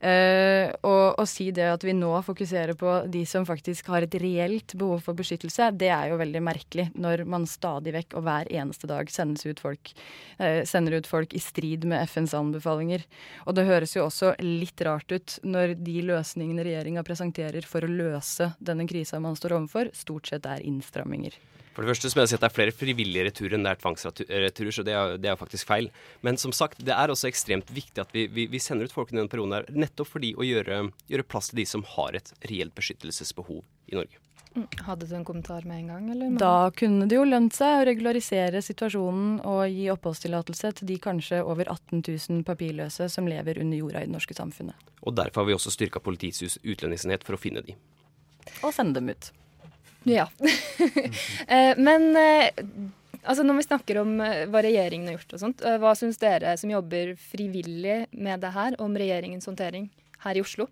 Uh, 0.00 0.72
og 0.88 1.18
å 1.20 1.24
si 1.28 1.50
det 1.52 1.66
at 1.68 1.82
vi 1.84 1.92
nå 1.92 2.08
fokuserer 2.24 2.72
på 2.78 2.92
de 3.12 3.20
som 3.28 3.44
faktisk 3.44 3.90
har 3.92 4.06
et 4.06 4.14
reelt 4.22 4.72
behov 4.80 5.02
for 5.04 5.18
beskyttelse, 5.18 5.66
det 5.76 5.90
er 5.92 6.08
jo 6.08 6.20
veldig 6.20 6.40
merkelig 6.46 6.86
når 6.96 7.26
man 7.28 7.44
stadig 7.44 7.92
vekk 7.98 8.16
og 8.16 8.24
hver 8.24 8.48
eneste 8.48 8.88
dag 8.88 9.12
ut 9.12 9.60
folk, 9.60 9.92
uh, 10.40 10.62
sender 10.64 10.96
ut 10.96 11.10
folk 11.10 11.36
i 11.36 11.42
strid 11.44 11.84
med 11.84 12.08
FNs 12.08 12.32
anbefalinger. 12.38 13.04
Og 13.44 13.58
det 13.58 13.68
høres 13.68 13.92
jo 13.96 14.06
også 14.06 14.32
litt 14.40 14.80
rart 14.88 15.12
ut 15.12 15.36
når 15.44 15.76
de 15.76 16.00
løsningene 16.08 16.64
regjeringa 16.64 17.04
presenterer 17.04 17.68
for 17.68 17.84
å 17.84 17.92
løse 17.92 18.54
denne 18.58 18.88
krisa 18.88 19.20
man 19.20 19.36
står 19.36 19.58
overfor, 19.58 19.92
stort 19.92 20.32
sett 20.32 20.48
er 20.48 20.64
innstramminger. 20.64 21.36
For 21.74 21.84
det 21.84 21.92
første 21.92 22.10
så 22.10 22.18
må 22.18 22.24
jeg 22.24 22.32
si 22.32 22.36
at 22.36 22.42
det 22.42 22.48
er 22.50 22.56
flere 22.56 22.74
frivillige 22.74 23.26
returer 23.28 23.56
enn 23.56 23.66
det 23.66 23.74
er 23.74 23.82
tvangsreturer, 23.82 24.72
så 24.74 24.84
det 24.86 24.94
er, 24.96 25.12
det 25.22 25.30
er, 25.30 25.38
faktisk 25.38 25.68
feil. 25.68 25.90
Men 26.26 26.40
som 26.40 26.54
sagt, 26.56 26.82
det 26.86 26.94
er 26.96 27.12
også 27.12 27.30
ekstremt 27.30 27.70
viktig 27.74 28.02
at 28.02 28.10
vi, 28.16 28.26
vi, 28.32 28.48
vi 28.50 28.62
sender 28.62 28.90
ut 28.90 28.94
folk 28.94 29.12
i 29.12 29.18
denne 29.18 29.30
perioden 29.30 29.54
her, 29.54 29.68
nettopp 29.70 30.10
fordi 30.16 30.32
å 30.34 30.46
gjøre, 30.46 30.82
gjøre, 31.10 31.28
plass 31.30 31.52
til 31.52 31.62
de 31.62 31.68
som 31.70 31.86
har 31.94 32.18
et 32.18 32.34
reelt 32.50 32.74
beskyttelsesbehov 32.76 33.62
i 33.62 33.96
Norge. 34.00 34.18
Mm. 34.56 34.66
Hadde 34.82 35.06
du 35.06 35.14
en 35.14 35.24
kommentar 35.24 35.62
med 35.62 35.78
en 35.78 35.90
gang? 35.92 36.06
Eller? 36.10 36.30
Da 36.42 36.70
kunne 36.74 37.06
det 37.06 37.14
jo 37.14 37.26
lønt 37.28 37.54
seg 37.54 37.76
å 37.76 37.84
regularisere 37.86 38.62
situasjonen 38.66 39.36
og 39.46 39.60
gi 39.70 39.86
oppholdstillatelse 39.94 40.72
til 40.80 40.90
de 40.90 40.96
kanskje 41.02 41.38
over 41.44 41.70
18 41.70 42.02
000 42.02 42.42
papirløse 42.48 43.06
som 43.14 43.30
lever 43.30 43.62
under 43.62 43.78
jorda 43.78 44.02
i 44.02 44.10
det 44.10 44.16
norske 44.16 44.34
samfunnet. 44.34 44.90
Og 45.06 45.14
derfor 45.14 45.44
har 45.44 45.52
vi 45.52 45.54
også 45.54 45.70
styrka 45.70 46.02
Politiets 46.02 46.58
utlendingsenhet 46.64 47.22
for 47.22 47.38
å 47.38 47.40
finne 47.40 47.62
de. 47.62 47.78
Og 48.66 48.74
sende 48.74 48.98
dem 48.98 49.14
ut. 49.14 49.30
Ja. 50.08 50.28
Eh, 51.50 51.74
men 51.82 52.14
eh, 52.14 52.50
altså 53.24 53.42
når 53.42 53.56
vi 53.58 53.64
snakker 53.66 53.98
om 54.04 54.12
eh, 54.22 54.44
hva 54.50 54.60
regjeringen 54.62 55.08
har 55.10 55.16
gjort 55.16 55.34
og 55.34 55.40
sånt, 55.42 55.64
hva 55.82 55.94
syns 55.98 56.20
dere 56.20 56.52
som 56.60 56.70
jobber 56.70 57.16
frivillig 57.18 58.04
med 58.12 58.44
det 58.44 58.52
her, 58.54 58.76
om 58.78 58.94
regjeringens 58.94 59.48
håndtering 59.50 59.88
her 60.22 60.38
i 60.38 60.44
Oslo? 60.44 60.68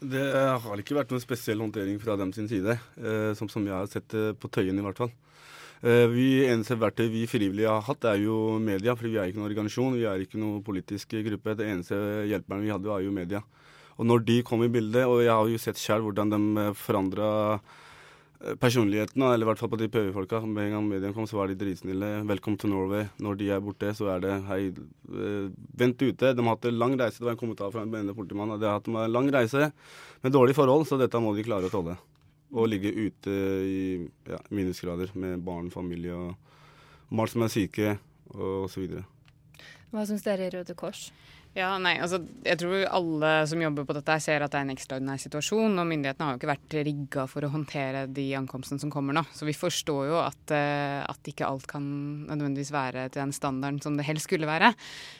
Det 0.00 0.24
har 0.64 0.80
ikke 0.80 0.96
vært 0.96 1.12
noen 1.12 1.22
spesiell 1.22 1.60
håndtering 1.60 2.00
fra 2.00 2.16
dem 2.20 2.32
sin 2.36 2.48
side, 2.48 2.78
som, 3.36 3.48
som 3.52 3.64
jeg 3.64 3.76
har 3.76 3.92
sett 3.92 4.16
på 4.40 4.50
Tøyen 4.52 4.80
i 4.80 4.84
hvert 4.84 5.04
fall. 5.04 5.12
Eh, 5.84 6.06
vi 6.08 6.46
Eneste 6.48 6.78
verktøy 6.80 7.10
vi 7.12 7.26
frivillige 7.28 7.68
har 7.68 7.82
hatt, 7.84 8.06
er 8.08 8.22
jo 8.22 8.56
media. 8.62 8.94
For 8.96 9.04
vi 9.04 9.18
er 9.20 9.28
ikke 9.28 9.40
noen 9.40 9.50
organisasjon, 9.50 9.98
vi 9.98 10.06
er 10.08 10.22
ikke 10.24 10.40
noen 10.40 10.62
politisk 10.64 11.12
gruppe. 11.26 11.56
Det 11.58 11.66
eneste 11.68 11.98
hjelperen 12.30 12.64
vi 12.64 12.72
hadde, 12.72 12.88
var 12.88 13.02
jo 13.04 13.12
media. 13.12 13.42
Og 13.98 14.06
når 14.06 14.24
de 14.26 14.42
kom 14.46 14.64
i 14.64 14.70
bildet, 14.72 15.06
og 15.06 15.22
jeg 15.22 15.32
har 15.32 15.48
jo 15.48 15.62
sett 15.62 15.80
sjøl 15.80 16.02
hvordan 16.06 16.32
de 16.32 16.68
forandra 16.74 17.60
personligheten, 18.60 19.22
eller 19.22 19.44
i 19.44 19.48
hvert 19.48 19.60
fall 19.60 19.70
på 19.72 19.78
de 19.80 19.88
PV-folka. 19.88 20.40
Med 20.46 20.68
en 20.68 20.76
gang 20.76 20.88
mediene 20.88 21.16
kom, 21.16 21.26
så 21.28 21.38
var 21.38 21.48
de 21.48 21.56
dritsnille. 21.58 22.24
'Welcome 22.28 22.58
to 22.58 22.68
Norway'. 22.68 23.08
Når 23.18 23.38
de 23.38 23.50
er 23.50 23.60
borte, 23.60 23.94
så 23.94 24.10
er 24.14 24.20
det 24.20 24.34
'hei, 24.44 24.68
eh, 24.68 25.50
vent 25.76 25.98
ute'. 25.98 26.34
De 26.34 26.42
har 26.42 26.56
hatt 26.56 26.64
en 26.64 26.78
lang 26.78 26.96
reise. 26.98 27.18
Det 27.18 27.24
var 27.24 27.32
en 27.32 27.42
kommentar 27.42 27.72
fra 27.72 27.82
en 27.82 27.94
ene 27.94 28.14
politimann. 28.14 28.58
De 28.60 28.66
har 28.66 28.80
hatt 28.80 28.88
en 28.88 29.12
lang 29.12 29.30
reise 29.30 29.72
med 30.22 30.32
dårlige 30.32 30.54
forhold, 30.54 30.86
så 30.86 30.98
dette 30.98 31.20
må 31.20 31.34
de 31.34 31.42
klare 31.42 31.68
å 31.68 31.70
tåle. 31.70 31.96
Å 32.52 32.68
ligge 32.68 32.92
ute 32.92 33.30
i 33.30 34.08
ja, 34.28 34.38
minusgrader 34.50 35.14
med 35.14 35.42
barn, 35.44 35.70
familie 35.70 36.12
og 36.12 36.36
barn 37.10 37.28
som 37.28 37.42
er 37.42 37.48
syke, 37.48 37.98
og 38.34 38.70
videre. 38.70 39.04
Hva 39.90 40.06
syns 40.06 40.22
dere 40.22 40.46
i 40.46 40.50
Røde 40.50 40.74
Kors? 40.74 41.12
Ja, 41.54 41.76
nei, 41.78 41.92
altså, 42.02 42.18
Jeg 42.42 42.58
tror 42.58 42.80
alle 42.90 43.28
som 43.46 43.60
jobber 43.62 43.84
på 43.86 43.94
dette 43.94 44.14
ser 44.22 44.42
at 44.42 44.50
det 44.50 44.58
er 44.58 44.64
en 44.66 44.74
ekstraordinær 44.74 45.20
situasjon. 45.22 45.76
Og 45.78 45.86
myndighetene 45.86 46.26
har 46.26 46.34
jo 46.34 46.40
ikke 46.40 46.50
vært 46.50 46.76
rigga 46.88 47.26
for 47.30 47.46
å 47.46 47.50
håndtere 47.52 48.08
de 48.10 48.24
ankomstene 48.34 48.82
som 48.82 48.90
kommer 48.90 49.14
nå. 49.14 49.22
Så 49.30 49.46
vi 49.46 49.54
forstår 49.54 50.08
jo 50.10 50.18
at, 50.18 50.42
uh, 50.50 51.06
at 51.06 51.30
ikke 51.30 51.46
alt 51.46 51.68
kan 51.70 51.84
nødvendigvis 52.26 52.72
være 52.74 53.06
til 53.06 53.22
den 53.22 53.34
standarden 53.36 53.78
som 53.84 53.94
det 53.94 54.06
helst 54.08 54.26
skulle 54.26 54.50
være. 54.50 54.72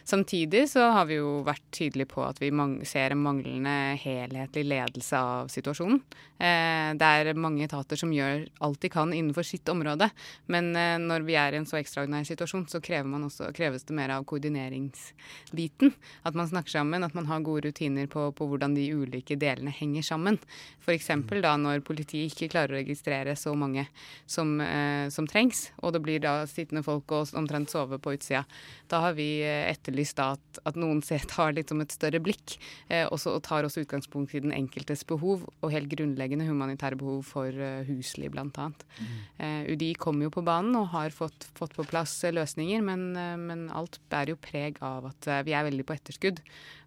Samtidig 0.03 0.65
så 0.73 0.89
har 0.97 1.07
vi 1.07 1.21
jo 1.21 1.37
vært 1.47 1.63
tydelige 1.75 2.11
på 2.11 2.27
at 2.27 2.43
vi 2.43 2.51
ser 2.89 3.15
en 3.15 3.23
manglende 3.23 3.95
helhetlig 4.03 4.67
ledelse 4.73 5.21
av 5.21 5.55
situasjonen. 5.55 6.03
Uh, 6.35 6.99
det 6.99 7.13
er 7.15 7.33
mange 7.39 7.63
etater 7.69 8.01
som 8.01 8.11
gjør 8.11 8.49
alt 8.67 8.83
de 8.83 8.91
kan 8.91 9.15
innenfor 9.15 9.47
sitt 9.47 9.71
område. 9.71 10.11
Men 10.51 10.75
uh, 10.75 10.99
når 10.99 11.31
vi 11.31 11.39
er 11.39 11.55
i 11.55 11.63
en 11.63 11.71
så 11.71 11.79
ekstraordinær 11.79 12.27
situasjon, 12.27 12.67
så 12.75 12.83
krever 12.83 13.15
også, 13.23 13.55
kreves 13.55 13.87
det 13.87 13.95
mer 13.95 14.17
av 14.19 14.27
koordineringsbiten. 14.27 15.95
At 16.25 16.37
man 16.39 16.49
snakker 16.49 16.73
sammen, 16.73 17.05
at 17.05 17.15
man 17.17 17.27
har 17.29 17.45
gode 17.45 17.69
rutiner 17.69 18.09
på, 18.11 18.31
på 18.33 18.49
hvordan 18.49 18.77
de 18.77 18.87
ulike 18.97 19.37
delene 19.37 19.73
henger 19.75 20.07
sammen. 20.07 20.39
F.eks. 20.81 21.11
da 21.45 21.55
når 21.61 21.85
politiet 21.85 22.33
ikke 22.33 22.51
klarer 22.55 22.75
å 22.75 22.81
registrere 22.81 23.35
så 23.37 23.53
mange 23.59 23.87
som, 24.27 24.57
eh, 24.65 25.11
som, 25.13 25.29
trengs, 25.29 25.69
og 25.83 25.93
det 25.95 26.03
blir 26.05 26.23
da 26.25 26.47
sittende 26.49 26.85
folk 26.87 27.13
og 27.13 27.35
omtrent 27.37 27.73
sove 27.73 27.99
på 28.01 28.15
utsida. 28.17 28.45
Da 28.89 29.03
har 29.05 29.19
vi 29.19 29.29
eh, 29.45 29.69
etterlyst 29.69 30.17
da 30.17 30.31
at, 30.39 30.63
at 30.65 30.81
noen 30.81 31.03
tar 31.35 31.53
litt 31.57 31.73
som 31.73 31.85
et 31.85 31.93
større 31.93 32.23
blikk, 32.25 32.57
eh, 32.89 33.05
også, 33.05 33.37
og 33.37 33.45
tar 33.45 33.69
også 33.69 33.85
utgangspunkt 33.85 34.35
i 34.35 34.43
den 34.45 34.55
enkeltes 34.57 35.05
behov, 35.09 35.45
og 35.61 35.73
helt 35.75 35.93
grunnleggende 35.93 36.49
humanitære 36.49 36.97
behov 37.01 37.23
for 37.29 37.53
uh, 37.53 37.85
husly, 37.89 38.31
bl.a. 38.33 38.49
Mm. 38.49 39.15
Eh, 39.39 39.61
UDI 39.75 39.93
kommer 40.01 40.29
jo 40.29 40.35
på 40.35 40.45
banen 40.47 40.77
og 40.79 40.91
har 40.95 41.13
fått, 41.15 41.49
fått 41.59 41.77
på 41.77 41.85
plass 41.89 42.17
eh, 42.25 42.35
løsninger, 42.35 42.83
men, 42.85 43.07
men 43.45 43.67
alt 43.75 44.01
bærer 44.13 44.35
jo 44.35 44.41
preg 44.41 44.81
av 44.85 45.11
at 45.11 45.29
vi 45.47 45.55
er 45.57 45.67
veldig 45.67 45.87
på 45.87 45.97
etterskudd 45.97 46.14
etterskudd. 46.15 46.41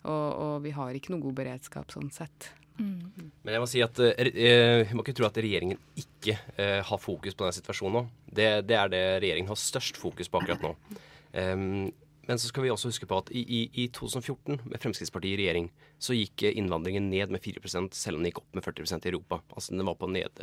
Og, 0.08 0.30
og, 0.40 0.56
vi 0.64 0.72
har 0.72 0.96
ikke 0.96 1.14
noe 1.14 1.24
god 1.24 1.36
beredskap 1.42 1.92
sånn 1.92 2.10
sett. 2.14 2.52
Mm. 2.78 3.32
Men 3.44 3.56
jeg 3.56 3.62
må 3.62 3.68
si 3.70 3.82
at 3.82 4.00
eh, 4.06 4.30
jeg 4.30 4.96
må 4.96 5.04
ikke 5.04 5.18
tro 5.18 5.28
at 5.28 5.38
regjeringen 5.42 5.80
ikke 5.98 6.38
eh, 6.62 6.82
har 6.86 7.00
fokus 7.02 7.34
på 7.36 7.46
denne 7.46 7.58
situasjonen 7.58 7.98
nå. 7.98 8.04
Det, 8.30 8.50
det, 8.70 8.78
er 8.78 8.92
det 8.94 9.06
regjeringen 9.24 9.52
har 9.52 9.60
størst 9.60 9.98
fokus 9.98 10.30
på 10.30 10.42
akkurat 10.42 10.64
nå. 10.64 10.76
Um, 11.38 11.90
men 12.28 12.40
så 12.40 12.50
skal 12.50 12.66
vi 12.66 12.72
også 12.74 12.92
huske 12.92 13.08
på 13.08 13.22
at 13.22 13.30
i, 13.32 13.42
i, 13.42 13.60
i 13.84 13.88
2014, 13.96 14.60
med 14.68 14.82
Fremskrittspartiet 14.84 15.38
i 15.38 15.42
regjering, 15.42 15.70
så 16.00 16.16
gikk 16.18 16.44
innvandringen 16.50 17.08
ned 17.10 17.32
med 17.34 17.44
4 17.44 17.64
selv 17.96 18.18
om 18.18 18.22
den 18.22 18.32
gikk 18.32 18.42
opp 18.42 18.58
med 18.58 18.66
40% 18.66 19.08
i 19.08 19.12
Europa. 19.14 19.40
Altså 19.56 19.74
den 19.74 19.88
var 19.88 19.96
på 19.98 20.10
ned, 20.12 20.42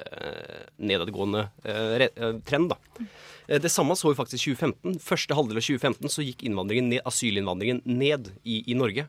nedadgående 0.81 1.49
eh, 1.63 2.41
trend, 2.49 2.73
da. 2.73 3.05
Eh, 3.47 3.61
det 3.61 3.73
samme 3.73 3.97
så 3.97 4.11
vi 4.11 4.19
faktisk 4.19 4.49
i 4.49 4.55
2015. 4.55 4.97
Første 5.05 5.37
halvdel 5.37 5.61
av 5.61 5.67
2015 5.67 6.13
så 6.13 6.25
gikk 6.25 6.47
ned, 6.49 7.03
asylinnvandringen 7.05 7.83
ned 7.85 8.33
i, 8.43 8.63
i, 8.65 8.75
Norge. 8.75 9.07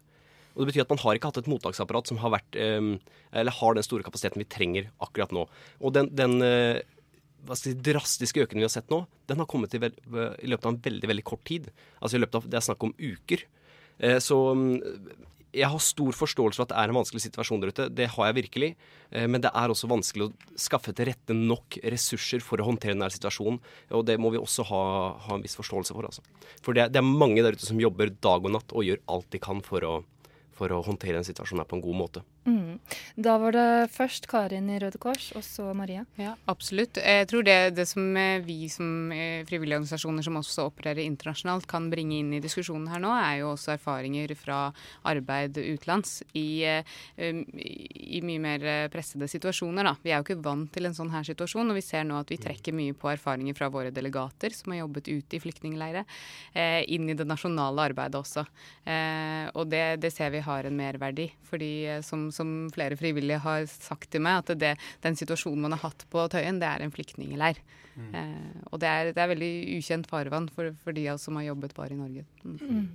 Og 0.55 0.63
Det 0.63 0.71
betyr 0.71 0.85
at 0.85 0.91
man 0.91 1.03
har 1.03 1.15
ikke 1.15 1.31
hatt 1.31 1.41
et 1.43 1.51
mottaksapparat 1.51 2.07
som 2.11 2.19
har 2.19 2.35
vært, 2.37 2.59
eh, 2.59 2.91
eller 3.31 3.51
har 3.51 3.73
den 3.75 3.87
store 3.87 4.03
kapasiteten 4.03 4.43
vi 4.43 4.51
trenger 4.51 4.91
akkurat 4.99 5.31
nå. 5.31 5.47
Og 5.81 5.95
den, 5.95 6.11
den 6.15 6.41
eh, 6.43 6.83
si, 7.53 7.75
drastiske 7.87 8.41
økningen 8.45 8.63
vi 8.63 8.69
har 8.69 8.73
sett 8.73 8.91
nå, 8.93 9.03
den 9.29 9.41
har 9.41 9.49
kommet 9.49 9.75
i, 9.77 9.81
vel, 9.83 9.93
i 10.41 10.49
løpet 10.49 10.65
av 10.65 10.73
en 10.73 10.81
veldig 10.87 11.11
veldig 11.11 11.25
kort 11.27 11.45
tid. 11.47 11.69
Altså 12.01 12.17
i 12.17 12.23
løpet 12.23 12.41
av, 12.41 12.49
Det 12.49 12.59
er 12.59 12.67
snakk 12.67 12.83
om 12.87 12.95
uker. 12.97 13.45
Eh, 13.99 14.19
så 14.23 14.39
mm, 14.57 14.73
jeg 15.55 15.71
har 15.71 15.83
stor 15.83 16.15
forståelse 16.15 16.59
for 16.59 16.65
at 16.65 16.73
det 16.73 16.79
er 16.81 16.91
en 16.91 16.99
vanskelig 16.99 17.23
situasjon 17.23 17.61
der 17.63 17.71
ute. 17.71 17.87
Det 17.95 18.09
har 18.11 18.29
jeg 18.29 18.37
virkelig. 18.41 18.71
Eh, 19.11 19.27
men 19.31 19.43
det 19.43 19.51
er 19.55 19.71
også 19.71 19.89
vanskelig 19.91 20.27
å 20.27 20.59
skaffe 20.59 20.93
til 20.95 21.09
rette 21.09 21.37
nok 21.37 21.79
ressurser 21.95 22.43
for 22.43 22.61
å 22.61 22.67
håndtere 22.67 22.95
denne 22.95 23.11
situasjonen. 23.13 23.61
Og 23.95 24.05
det 24.07 24.17
må 24.21 24.33
vi 24.33 24.41
også 24.41 24.67
ha, 24.71 24.83
ha 25.27 25.37
en 25.37 25.45
viss 25.45 25.57
forståelse 25.59 25.95
for. 25.95 26.09
Altså. 26.09 26.25
For 26.65 26.75
det, 26.77 26.89
det, 26.93 27.01
er 27.01 27.07
mange 27.07 27.45
der 27.45 27.55
ute 27.55 27.67
som 27.67 27.81
jobber 27.81 28.13
dag 28.13 28.43
og 28.43 28.55
natt 28.57 28.75
og 28.75 28.87
gjør 28.87 29.03
alt 29.15 29.29
de 29.35 29.41
kan 29.43 29.63
for 29.65 29.87
å, 29.87 29.97
for 30.55 30.75
å 30.75 30.83
håndtere 30.85 31.19
denne 31.19 31.29
situasjonen 31.29 31.67
på 31.69 31.79
en 31.79 31.85
god 31.87 32.01
måte. 32.03 32.25
Mm. 32.45 32.77
Da 33.17 33.37
var 33.41 33.55
det 33.55 33.89
først 33.89 34.27
Karin 34.29 34.67
i 34.69 34.77
Røde 34.77 34.99
Kors, 35.01 35.31
og 35.33 35.41
så 35.43 35.71
Maria. 35.73 36.03
Ja, 36.21 36.35
absolutt. 36.51 36.99
Jeg 37.01 37.25
tror 37.31 37.45
det, 37.47 37.55
det 37.73 37.87
som 37.89 38.05
eh, 38.21 38.43
vi 38.45 38.67
som 38.69 39.09
eh, 39.13 39.41
frivillige 39.49 39.79
organisasjoner 39.79 40.25
som 40.25 40.37
også 40.37 40.67
opererer 40.69 41.01
internasjonalt 41.07 41.65
kan 41.69 41.89
bringe 41.89 42.19
inn 42.19 42.35
i 42.37 42.41
diskusjonen 42.43 42.91
her 42.91 43.01
nå, 43.01 43.09
er 43.17 43.39
jo 43.41 43.49
også 43.55 43.73
erfaringer 43.73 44.35
fra 44.37 44.59
arbeid 45.09 45.57
utenlands 45.57 46.19
i, 46.37 46.61
eh, 46.69 46.93
um, 47.17 47.41
i, 47.55 48.21
mye 48.25 48.43
mer 48.43 48.67
pressede 48.93 49.29
situasjoner. 49.31 49.89
Da. 49.89 49.95
Vi 50.05 50.13
er 50.13 50.21
jo 50.21 50.27
ikke 50.27 50.45
vant 50.45 50.69
til 50.75 50.85
en 50.85 50.97
sånn 50.97 51.13
her 51.15 51.25
situasjon, 51.25 51.73
og 51.73 51.79
vi 51.79 51.85
ser 51.87 52.05
nå 52.05 52.19
at 52.21 52.29
vi 52.29 52.39
trekker 52.45 52.77
mye 52.77 52.93
på 52.93 53.09
erfaringer 53.15 53.57
fra 53.57 53.71
våre 53.73 53.93
delegater 53.95 54.53
som 54.53 54.75
har 54.75 54.83
jobbet 54.83 55.09
ute 55.09 55.39
i 55.39 55.41
flyktningleirer, 55.41 56.05
inn 56.91 57.09
i 57.09 57.15
det 57.17 57.25
nasjonale 57.27 57.89
arbeidet 57.89 58.19
også. 58.19 58.43
og 59.55 59.67
det, 59.71 59.83
det 60.03 60.11
ser 60.13 60.31
vi 60.33 60.43
har 60.45 60.67
en 60.67 60.77
merverdi. 60.77 61.29
fordi 61.49 61.71
som 62.05 62.27
som 62.35 62.53
flere 62.75 62.97
frivillige 62.99 63.41
har 63.45 63.65
sagt 63.71 64.11
til 64.13 64.23
meg, 64.25 64.43
at 64.43 64.59
det, 64.61 64.75
den 65.05 65.17
situasjonen 65.17 65.65
man 65.65 65.77
har 65.77 65.85
hatt 65.87 66.05
på 66.11 66.27
Tøyen, 66.31 66.61
det 66.61 66.69
er 66.69 66.85
en 66.85 66.93
flyktningleir. 66.93 67.59
Mm. 67.95 68.11
Eh, 68.11 68.61
og 68.71 68.79
det 68.83 68.91
er, 68.91 69.11
det 69.15 69.23
er, 69.23 69.31
veldig 69.31 69.51
ukjent 69.77 70.07
farvann 70.11 70.49
for, 70.51 70.75
for 70.83 70.95
de 70.95 71.07
av 71.07 71.17
oss 71.17 71.27
som 71.29 71.39
har 71.39 71.49
jobbet 71.49 71.75
bare 71.77 71.95
i 71.95 71.99
Norge. 71.99 72.25
Mm. 72.43 72.57
Mm. 72.59 72.87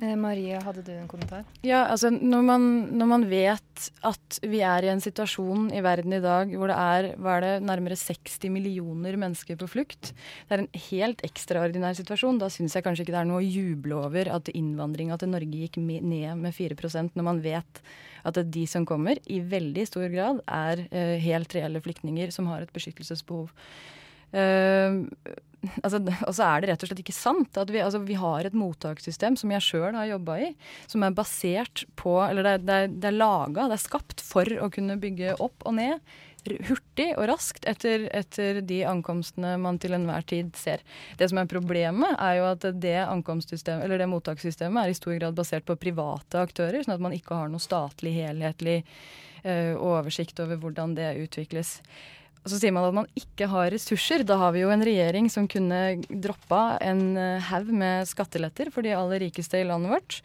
Eh, 0.00 0.16
Marie, 0.16 0.58
hadde 0.60 0.82
du 0.84 0.90
en 0.94 1.08
kommentar? 1.08 1.44
Ja, 1.64 1.84
altså 1.92 2.10
når 2.12 2.44
man, 2.44 2.66
når 2.96 3.08
man, 3.10 3.24
vet 3.30 3.86
at 4.06 4.38
vi 4.44 4.62
er 4.66 4.84
i 4.84 4.90
en 4.92 5.02
situasjon 5.02 5.70
i 5.76 5.82
verden 5.84 6.14
i 6.16 6.22
dag 6.24 6.52
hvor 6.56 6.72
det 6.72 6.76
er, 6.76 7.08
er 7.16 7.44
det, 7.44 7.52
nærmere 7.68 7.98
60 7.98 8.52
millioner 8.52 9.16
mennesker 9.20 9.58
på 9.60 9.68
flukt, 9.70 10.12
det 10.48 10.56
er 10.56 10.64
en 10.64 10.84
helt 10.90 11.24
ekstraordinær 11.26 11.96
situasjon, 11.98 12.40
da 12.40 12.50
syns 12.52 12.76
jeg 12.76 12.86
kanskje 12.86 13.06
ikke 13.06 13.16
det 13.16 13.22
er 13.22 13.30
noe 13.30 13.42
å 13.42 13.46
juble 13.48 14.00
over 14.00 14.32
at 14.36 14.52
innvandringa 14.52 15.20
til 15.20 15.32
Norge 15.32 15.64
gikk 15.64 15.80
ned 15.80 16.36
med 16.40 16.56
4% 16.56 17.16
når 17.16 17.28
man 17.30 17.44
vet 17.44 17.84
at 18.26 18.40
de 18.52 18.64
som 18.68 18.86
kommer, 18.88 19.20
i 19.26 19.40
veldig 19.40 19.86
stor 19.88 20.08
grad 20.12 20.42
er 20.46 20.84
uh, 20.88 21.16
helt 21.22 21.54
reelle 21.56 21.82
flyktninger 21.84 22.32
som 22.34 22.50
har 22.50 22.64
et 22.64 22.74
beskyttelsesbehov. 22.74 23.52
Uh, 24.30 25.06
altså, 25.84 26.00
og 26.00 26.32
så 26.36 26.46
er 26.46 26.62
det 26.62 26.70
rett 26.70 26.84
og 26.84 26.90
slett 26.90 27.02
ikke 27.04 27.16
sant. 27.16 27.60
at 27.60 27.70
Vi, 27.72 27.82
altså, 27.84 28.00
vi 28.06 28.16
har 28.20 28.46
et 28.46 28.56
mottakssystem 28.56 29.36
som 29.40 29.52
jeg 29.54 29.66
sjøl 29.66 29.98
har 29.98 30.08
jobba 30.14 30.38
i, 30.46 30.50
som 30.90 31.04
er 31.04 31.16
basert 31.16 31.84
på 32.00 32.16
Eller 32.24 32.46
det 32.46 32.56
det 32.68 32.80
det 33.00 33.12
er 33.12 33.18
laga, 33.18 33.68
det 33.68 33.78
er 33.78 33.86
skapt 33.88 34.24
for 34.24 34.48
å 34.60 34.70
kunne 34.72 34.98
bygge 35.00 35.36
opp 35.40 35.66
og 35.68 35.76
ned 35.78 36.00
hurtig 36.48 37.08
og 37.18 37.26
raskt 37.30 37.66
etter, 37.68 38.06
etter, 38.16 38.60
de 38.64 38.80
ankomstene 38.88 39.56
man 39.60 39.78
til 39.80 39.94
enhver 39.96 40.24
tid 40.26 40.54
ser. 40.56 40.84
Det 41.18 41.28
som 41.30 41.40
er 41.40 41.50
problemet, 41.50 42.14
er 42.16 42.38
jo 42.38 42.46
at 42.50 42.64
det, 42.64 42.94
det 42.96 44.08
mottakssystemet 44.10 44.82
er 44.82 44.92
i 44.92 44.96
stor 44.96 45.18
grad 45.18 45.36
basert 45.36 45.66
på 45.68 45.78
private 45.80 46.40
aktører, 46.40 46.82
sånn 46.84 46.96
at 46.96 47.04
man 47.04 47.16
ikke 47.16 47.36
har 47.36 47.50
noe 47.52 47.62
statlig, 47.62 48.14
helhetlig 48.22 48.78
uh, 49.44 49.76
oversikt 49.76 50.40
over 50.42 50.60
hvordan 50.60 50.96
det 50.98 51.12
utvikles. 51.26 51.78
Og 52.40 52.52
så 52.52 52.56
sier 52.56 52.72
man 52.72 52.86
at 52.88 52.96
man 52.96 53.08
ikke 53.18 53.48
har 53.52 53.68
ressurser. 53.74 54.24
Da 54.24 54.38
har 54.40 54.54
vi 54.54 54.62
jo 54.62 54.70
en 54.72 54.84
regjering 54.84 55.28
som 55.32 55.48
kunne 55.50 56.00
droppa 56.08 56.78
en 56.84 57.02
eh, 57.20 57.50
haug 57.50 57.68
med 57.82 58.08
skatteletter 58.08 58.70
for 58.72 58.86
de 58.86 58.94
aller 58.96 59.20
rikeste 59.26 59.60
i 59.60 59.66
landet 59.68 59.92
vårt. 59.92 60.20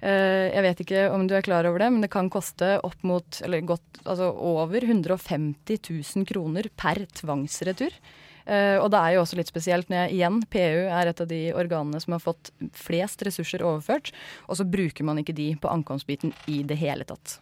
Eh, 0.00 0.48
jeg 0.48 0.64
vet 0.64 0.80
ikke 0.84 1.02
om 1.12 1.26
du 1.28 1.36
er 1.36 1.44
klar 1.44 1.68
over 1.68 1.84
det, 1.84 1.90
men 1.92 2.04
det 2.04 2.12
kan 2.14 2.30
koste 2.32 2.78
opp 2.86 3.04
mot, 3.04 3.42
eller 3.44 3.66
godt, 3.68 4.00
altså 4.06 4.30
over 4.32 4.80
150 4.80 5.84
000 5.90 6.28
kroner 6.28 6.70
per 6.76 7.04
tvangsretur. 7.20 7.92
Uh, 8.48 8.80
og 8.80 8.86
det 8.94 9.00
er 9.04 9.12
jo 9.12 9.20
også 9.20 9.36
litt 9.36 9.50
spesielt 9.50 9.90
når 9.92 10.06
jeg 10.06 10.14
igjen, 10.16 10.38
PU 10.48 10.78
er 10.88 11.10
et 11.10 11.18
av 11.20 11.26
de 11.28 11.40
organene 11.52 11.98
som 12.00 12.14
har 12.14 12.22
fått 12.24 12.48
flest 12.72 13.20
ressurser 13.26 13.60
overført, 13.60 14.08
og 14.48 14.56
så 14.56 14.64
bruker 14.64 15.04
man 15.04 15.20
ikke 15.20 15.36
de 15.36 15.50
på 15.60 15.68
ankomstbiten 15.68 16.32
i 16.48 16.62
det 16.64 16.78
hele 16.80 17.04
tatt. 17.04 17.36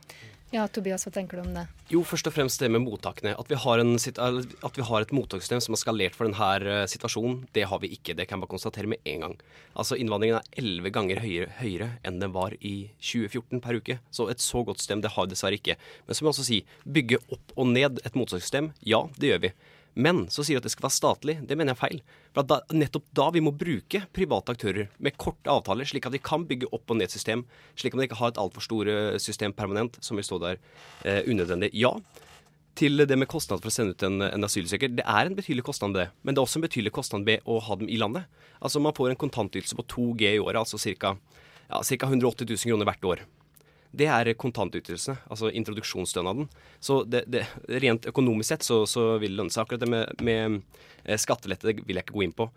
Ja, 0.55 0.63
Tobias, 0.71 1.03
hva 1.03 1.11
tenker 1.11 1.41
du 1.41 1.43
om 1.43 1.55
det? 1.57 1.65
Jo, 1.91 2.05
først 2.07 2.29
og 2.31 2.35
fremst 2.37 2.61
det 2.63 2.69
med 2.71 2.85
mottakene. 2.85 3.33
At 3.35 3.49
vi 3.51 3.59
har, 3.59 3.81
en, 3.83 3.97
at 3.99 4.79
vi 4.79 4.85
har 4.87 5.03
et 5.03 5.15
mottakssystem 5.15 5.59
som 5.65 5.75
er 5.75 5.81
skalert 5.81 6.15
for 6.15 6.29
denne 6.29 6.51
eh, 6.63 6.85
situasjonen, 6.91 7.41
det 7.57 7.65
har 7.67 7.81
vi 7.83 7.91
ikke. 7.97 8.15
Det 8.15 8.29
kan 8.29 8.39
jeg 8.39 8.45
bare 8.45 8.53
konstatere 8.55 8.91
med 8.93 9.03
en 9.11 9.25
gang. 9.25 9.35
Altså, 9.75 9.99
Innvandringen 9.99 10.39
er 10.39 10.63
elleve 10.63 10.93
ganger 10.95 11.19
høyere, 11.25 11.51
høyere, 11.59 11.91
enn 12.07 12.23
den 12.23 12.35
var 12.37 12.55
i 12.61 12.77
2014 13.03 13.63
per 13.65 13.81
uke. 13.81 13.99
Så 14.15 14.29
et 14.31 14.45
så 14.45 14.63
godt 14.67 14.83
system, 14.83 15.03
det 15.03 15.17
har 15.17 15.27
vi 15.27 15.35
dessverre 15.35 15.59
ikke. 15.59 15.79
Men 16.07 16.19
som 16.19 16.29
jeg 16.29 16.37
også 16.37 16.47
sier, 16.47 16.77
bygge 16.87 17.21
opp 17.27 17.57
og 17.59 17.73
ned 17.75 17.99
et 18.07 18.19
mottakssystem, 18.19 18.71
ja, 18.87 19.03
det 19.19 19.35
gjør 19.35 19.49
vi. 19.49 19.53
Men 19.97 20.27
så 20.29 20.45
sier 20.45 20.59
de 20.59 20.61
at 20.61 20.67
det 20.69 20.75
skal 20.75 20.85
være 20.87 20.95
statlig. 20.97 21.35
Det 21.49 21.57
mener 21.57 21.73
jeg 21.73 21.79
er 21.79 21.81
feil. 21.81 22.01
For 22.37 22.45
da, 22.45 22.59
nettopp 22.77 23.07
da 23.17 23.31
vi 23.33 23.41
må 23.41 23.55
bruke 23.57 24.03
private 24.17 24.53
aktører 24.53 24.91
med 25.01 25.17
korte 25.17 25.49
avtaler, 25.49 25.89
slik 25.89 26.09
at 26.09 26.13
de 26.13 26.21
kan 26.21 26.45
bygge 26.49 26.69
opp 26.69 26.93
og 26.93 27.01
ned 27.01 27.13
system, 27.13 27.47
slik 27.81 27.95
at 27.95 28.01
man 28.01 28.09
ikke 28.09 28.19
har 28.21 28.35
et 28.35 28.41
altfor 28.43 28.67
store 28.67 28.97
system 29.23 29.55
permanent 29.57 29.97
som 30.05 30.21
vil 30.21 30.27
stå 30.29 30.41
der 30.43 30.61
eh, 31.09 31.23
unødvendig. 31.25 31.73
Ja. 31.73 31.95
Til 32.77 33.01
det 33.09 33.17
med 33.17 33.31
kostnad 33.33 33.63
for 33.65 33.73
å 33.73 33.73
sende 33.73 33.97
ut 33.97 34.05
en, 34.05 34.21
en 34.27 34.45
asylsøker. 34.45 34.93
Det 34.99 35.07
er 35.09 35.31
en 35.31 35.39
betydelig 35.39 35.65
kostnad 35.65 35.97
det, 35.97 36.11
men 36.21 36.37
det 36.37 36.43
er 36.43 36.45
også 36.45 36.61
en 36.61 36.67
betydelig 36.67 36.93
kostnad 36.93 37.25
med 37.25 37.49
å 37.49 37.57
ha 37.65 37.81
dem 37.81 37.89
i 37.89 37.97
landet. 37.97 38.29
Altså 38.61 38.85
Man 38.85 38.93
får 38.97 39.15
en 39.15 39.23
kontantytelse 39.25 39.81
på 39.81 39.89
2 39.97 40.11
G 40.21 40.35
i 40.35 40.43
året, 40.45 40.61
altså 40.61 40.77
ca. 41.01 41.17
Ja, 41.71 41.81
180 41.81 42.53
000 42.53 42.69
kroner 42.69 42.93
hvert 42.93 43.09
år 43.09 43.25
det 43.97 44.09
er 44.13 44.33
kontantytelsene, 44.39 45.17
altså 45.33 45.51
introduksjonsstønaden. 45.51 46.49
Så 46.81 47.03
det, 47.09 47.25
det, 47.33 47.47
rent 47.83 48.09
økonomisk 48.11 48.53
sett 48.53 48.67
så, 48.67 48.83
så, 48.91 49.15
vil 49.23 49.33
det 49.33 49.41
lønne 49.41 49.55
seg. 49.55 49.65
Akkurat 49.65 49.85
det 49.85 49.91
med, 49.93 50.25
med 50.27 50.59
eh, 51.05 51.19
skattelette 51.21 51.71
det 51.71 51.87
vil 51.87 51.97
jeg 51.97 52.07
ikke 52.07 52.19
gå 52.19 52.27
inn 52.27 52.37
på. 52.37 52.51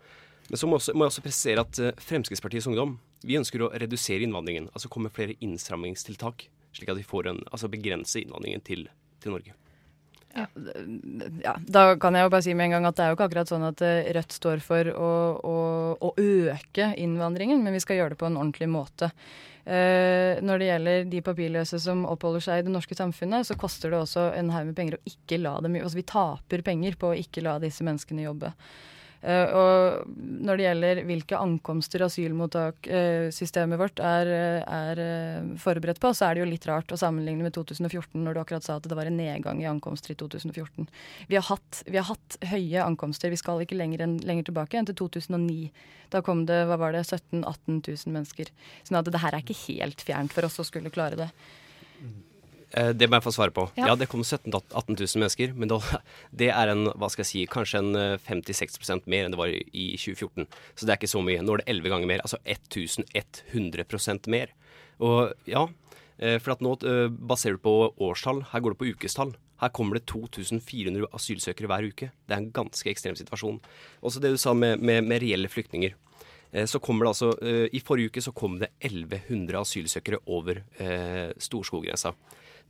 Men 0.50 0.58
så 0.60 0.66
må 0.66 0.76
jeg 0.76 0.84
også, 0.84 0.96
må 0.96 1.06
jeg 1.06 1.14
også 1.14 1.24
presisere 1.24 1.64
at 1.64 1.80
eh, 1.80 2.04
Fremskrittspartiets 2.10 2.68
Ungdom 2.70 2.98
vi 3.26 3.36
ønsker 3.36 3.64
å 3.64 3.72
redusere 3.76 4.24
innvandringen. 4.24 4.70
Altså 4.72 4.90
komme 4.92 5.10
med 5.10 5.16
flere 5.16 5.36
innstrammingstiltak, 5.44 6.46
slik 6.76 6.92
at 6.92 7.00
vi 7.00 7.06
får 7.06 7.32
en, 7.32 7.42
altså 7.50 7.68
begrense 7.72 8.20
innvandringen 8.22 8.62
til, 8.64 8.86
til 9.20 9.36
Norge. 9.36 9.56
Ja. 10.30 10.46
ja. 11.42 11.56
Da 11.66 11.84
kan 12.00 12.14
jeg 12.14 12.26
jo 12.26 12.32
bare 12.32 12.44
si 12.46 12.54
med 12.54 12.68
en 12.68 12.76
gang 12.76 12.88
at 12.88 12.96
det 12.96 13.04
er 13.04 13.10
jo 13.10 13.18
ikke 13.18 13.26
akkurat 13.30 13.50
sånn 13.50 13.66
at 13.66 13.82
eh, 13.82 14.10
Rødt 14.14 14.36
står 14.36 14.62
for 14.64 14.90
å, 14.94 15.12
å, 15.42 15.56
å 15.98 16.10
øke 16.16 16.92
innvandringen, 17.02 17.64
men 17.64 17.74
vi 17.76 17.82
skal 17.82 17.98
gjøre 17.98 18.14
det 18.14 18.20
på 18.20 18.28
en 18.30 18.38
ordentlig 18.38 18.70
måte. 18.70 19.10
Eh, 19.70 20.40
når 20.42 20.58
det 20.58 20.66
gjelder 20.66 21.04
de 21.12 21.18
papirløse 21.22 21.78
som 21.78 22.02
oppholder 22.10 22.42
seg 22.42 22.60
i 22.60 22.64
det 22.66 22.72
norske 22.74 22.96
samfunnet, 22.98 23.46
så 23.46 23.54
koster 23.58 23.92
det 23.92 24.00
også 24.00 24.24
en 24.34 24.50
haug 24.50 24.70
med 24.72 24.78
penger 24.78 24.96
å 24.98 25.04
ikke 25.06 25.38
la 25.38 25.52
dem 25.62 25.76
Altså 25.78 26.00
vi 26.00 26.08
taper 26.10 26.64
penger 26.66 26.96
på 26.98 27.12
å 27.12 27.18
ikke 27.20 27.44
la 27.46 27.58
disse 27.62 27.86
menneskene 27.86 28.24
jobbe. 28.26 28.50
Uh, 29.20 29.52
og 29.52 30.12
når 30.16 30.56
det 30.56 30.64
gjelder 30.64 31.00
hvilke 31.04 31.36
ankomster 31.36 32.06
asylmottakssystemet 32.06 33.80
vårt 33.80 34.00
er, 34.00 34.30
er 34.64 35.02
uh, 35.04 35.50
forberedt 35.60 36.00
på, 36.00 36.12
så 36.16 36.30
er 36.30 36.38
det 36.38 36.44
jo 36.44 36.48
litt 36.48 36.68
rart 36.70 36.94
å 36.94 36.98
sammenligne 37.00 37.44
med 37.44 37.52
2014, 37.56 38.16
når 38.16 38.36
du 38.36 38.42
akkurat 38.42 38.64
sa 38.64 38.78
at 38.80 38.88
det 38.88 38.96
var 38.96 39.10
en 39.10 39.20
nedgang 39.20 39.60
i 39.60 39.68
ankomster 39.68 40.14
i 40.14 40.18
2014. 40.20 40.88
Vi 41.28 41.36
har 41.36 41.46
hatt, 41.50 41.82
vi 41.84 42.00
har 42.00 42.08
hatt 42.08 42.40
høye 42.48 42.86
ankomster. 42.86 43.32
Vi 43.32 43.40
skal 43.40 43.60
ikke 43.64 43.76
lenger, 43.76 44.06
en, 44.06 44.16
lenger, 44.24 44.48
tilbake 44.48 44.80
enn 44.80 44.88
til 44.88 44.96
2009. 45.02 45.70
Da 46.10 46.24
kom 46.24 46.46
det 46.48 46.62
hva 46.70 46.80
var 46.80 46.96
det, 46.96 47.04
17 47.04 47.44
000-18 47.44 47.84
000 47.84 48.16
mennesker. 48.16 48.50
Sånn 48.88 49.02
at 49.02 49.12
det 49.12 49.20
her 49.20 49.36
er 49.36 49.44
ikke 49.44 49.60
helt 49.66 50.00
fjernt 50.04 50.32
for 50.32 50.48
oss 50.48 50.60
å 50.62 50.66
skulle 50.66 50.92
klare 50.94 51.20
det. 51.20 51.30
Eh, 52.78 52.92
det 52.94 53.08
må 53.10 53.18
jeg 53.18 53.26
få 53.26 53.32
svare 53.34 53.54
på. 53.54 53.66
Ja, 53.78 53.90
ja 53.90 53.96
det 53.98 54.08
kom 54.10 54.22
17 54.22 54.52
000-18 54.52 54.94
000 54.94 55.22
mennesker. 55.22 55.54
Men 55.58 55.72
det 56.42 56.50
er 56.54 56.72
en, 56.72 56.86
hva 56.94 57.10
skal 57.10 57.24
jeg 57.24 57.30
si, 57.32 57.44
kanskje 57.50 57.82
en 57.82 57.92
50-60 58.26 58.80
eh, 58.94 59.04
mer 59.10 59.26
enn 59.26 59.34
det 59.34 59.40
var 59.40 59.50
i 59.50 59.86
2014. 59.98 60.48
Så 60.74 60.86
det 60.86 60.94
er 60.94 61.00
ikke 61.00 61.14
så 61.14 61.22
mye. 61.26 61.42
Nå 61.42 61.56
er 61.56 61.64
det 61.64 61.70
11 61.74 61.94
ganger 61.94 62.10
mer. 62.12 62.24
Altså 62.26 62.40
1100 62.44 64.30
mer. 64.30 64.54
Og 65.00 65.32
ja, 65.50 65.66
eh, 66.18 66.38
for 66.38 66.54
at 66.54 66.64
nå 66.64 66.76
baserer 67.30 67.58
du 67.58 67.64
på 67.64 67.76
årstall. 67.98 68.44
Her 68.52 68.62
går 68.62 68.76
det 68.76 68.82
på 68.82 68.92
ukestall. 68.94 69.34
Her 69.60 69.72
kommer 69.76 69.98
det 69.98 70.06
2400 70.08 71.10
asylsøkere 71.12 71.68
hver 71.68 71.90
uke. 71.90 72.12
Det 72.24 72.36
er 72.36 72.40
en 72.40 72.52
ganske 72.54 72.88
ekstrem 72.88 73.18
situasjon. 73.18 73.58
Også 74.00 74.22
det 74.22 74.30
du 74.32 74.38
sa 74.40 74.54
med, 74.56 74.80
med, 74.80 75.04
med 75.04 75.20
reelle 75.20 75.50
flyktninger. 75.52 75.98
Så 76.66 76.80
kommer 76.82 77.06
det 77.06 77.10
altså, 77.12 77.28
I 77.70 77.78
forrige 77.78 78.10
uke 78.10 78.22
så 78.24 78.32
kom 78.34 78.56
det 78.58 78.72
1100 78.80 79.54
asylsøkere 79.60 80.18
over 80.34 80.64
eh, 80.82 81.28
Storskogrensa. 81.38 82.10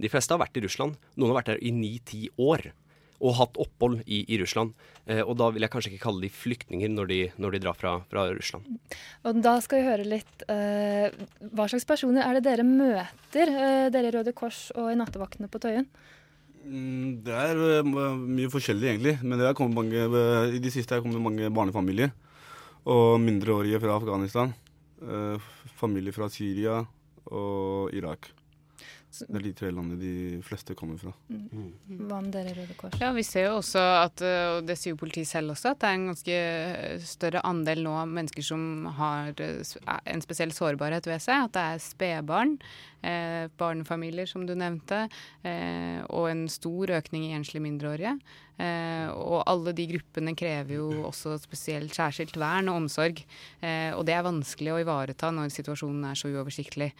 De 0.00 0.10
fleste 0.12 0.34
har 0.34 0.42
vært 0.42 0.56
i 0.56 0.64
Russland. 0.64 0.96
Noen 1.16 1.32
har 1.32 1.40
vært 1.42 1.52
der 1.54 1.64
i 1.64 1.72
ni-ti 1.74 2.26
år 2.40 2.70
og 3.20 3.36
hatt 3.36 3.58
opphold 3.60 4.00
i, 4.06 4.22
i 4.32 4.38
Russland. 4.40 4.72
Eh, 5.04 5.20
og 5.20 5.34
da 5.40 5.50
vil 5.52 5.64
jeg 5.64 5.72
kanskje 5.72 5.92
ikke 5.92 6.06
kalle 6.06 6.24
de 6.24 6.30
flyktninger 6.32 6.92
når 6.92 7.10
de, 7.10 7.18
når 7.42 7.56
de 7.56 7.60
drar 7.66 7.76
fra, 7.76 7.92
fra, 8.08 8.24
Russland. 8.32 8.78
Og 9.28 9.42
Da 9.44 9.58
skal 9.64 9.82
vi 9.82 9.88
høre 9.90 10.06
litt 10.08 10.46
eh, 10.48 11.12
Hva 11.52 11.68
slags 11.68 11.84
personer 11.88 12.24
er 12.24 12.38
det 12.38 12.46
dere 12.48 12.64
møter, 12.64 13.52
eh, 13.52 13.90
dere 13.92 14.08
i 14.08 14.14
Røde 14.16 14.34
Kors 14.36 14.68
og 14.72 14.88
i 14.92 14.96
nattevaktene 14.98 15.50
på 15.52 15.60
Tøyen? 15.62 15.88
Mm, 16.64 17.20
det 17.24 17.36
er 17.36 17.60
uh, 17.80 18.16
mye 18.16 18.50
forskjellig, 18.52 18.88
egentlig. 18.88 19.14
Men 19.24 19.40
det 19.40 19.52
mange, 19.72 20.08
uh, 20.12 20.48
i 20.52 20.60
de 20.60 20.72
siste 20.72 20.96
har 20.96 21.04
kommet 21.04 21.22
mange 21.22 21.48
barnefamilier. 21.52 22.12
Og 22.88 23.20
mindreårige 23.20 23.80
fra 23.80 23.96
Afghanistan. 23.96 24.52
Uh, 25.00 25.40
familier 25.80 26.12
fra 26.12 26.28
Syria 26.32 26.82
og 27.30 27.94
Irak. 27.96 28.32
Det 29.10 29.38
er 29.40 29.44
de 29.44 29.52
tre 29.58 29.70
landene 29.74 29.98
de 30.00 30.40
fleste 30.46 30.76
kommer 30.78 30.98
fra. 31.00 31.12
Mm. 31.28 31.46
mm. 31.50 32.02
Hva 32.10 32.20
med 32.22 32.32
dere, 32.34 32.54
Røde 32.56 32.76
Kors? 32.78 32.94
Ja, 33.02 33.10
Vi 33.16 33.24
ser 33.26 33.48
jo 33.48 33.56
også 33.58 33.82
at, 34.04 34.22
og 34.54 34.62
det 34.68 34.76
sier 34.78 34.94
jo 34.94 35.00
politiet 35.00 35.28
selv 35.28 35.54
også, 35.54 35.74
at 35.74 35.82
det 35.82 35.88
er 35.88 35.98
en 35.98 36.10
ganske 36.12 36.38
større 37.10 37.42
andel 37.46 37.82
nå 37.86 37.96
av 38.02 38.12
mennesker 38.20 38.46
som 38.46 38.86
har 39.00 39.34
en 39.40 40.22
spesiell 40.24 40.54
sårbarhet 40.54 41.08
ved 41.10 41.22
seg. 41.22 41.48
At 41.48 41.56
det 41.56 41.64
er 41.66 41.82
spedbarn, 41.82 42.56
eh, 43.02 43.48
barnefamilier 43.60 44.28
som 44.30 44.46
du 44.46 44.54
nevnte, 44.54 45.08
eh, 45.42 46.00
og 46.08 46.30
en 46.30 46.46
stor 46.48 46.94
økning 47.00 47.28
i 47.28 47.34
enslige 47.36 47.64
mindreårige. 47.66 48.18
Eh, 48.60 49.08
og 49.16 49.42
alle 49.48 49.72
de 49.76 49.86
gruppene 49.94 50.34
krever 50.36 50.76
jo 50.76 50.88
også 51.08 51.36
spesielt 51.40 51.94
særskilt 51.96 52.36
vern 52.40 52.68
og 52.72 52.82
omsorg. 52.82 53.22
Eh, 53.64 53.90
og 53.96 54.04
det 54.08 54.16
er 54.16 54.26
vanskelig 54.26 54.74
å 54.74 54.80
ivareta 54.82 55.30
når 55.34 55.52
situasjonen 55.54 56.10
er 56.10 56.18
så 56.18 56.28
uoversiktlig. 56.28 56.90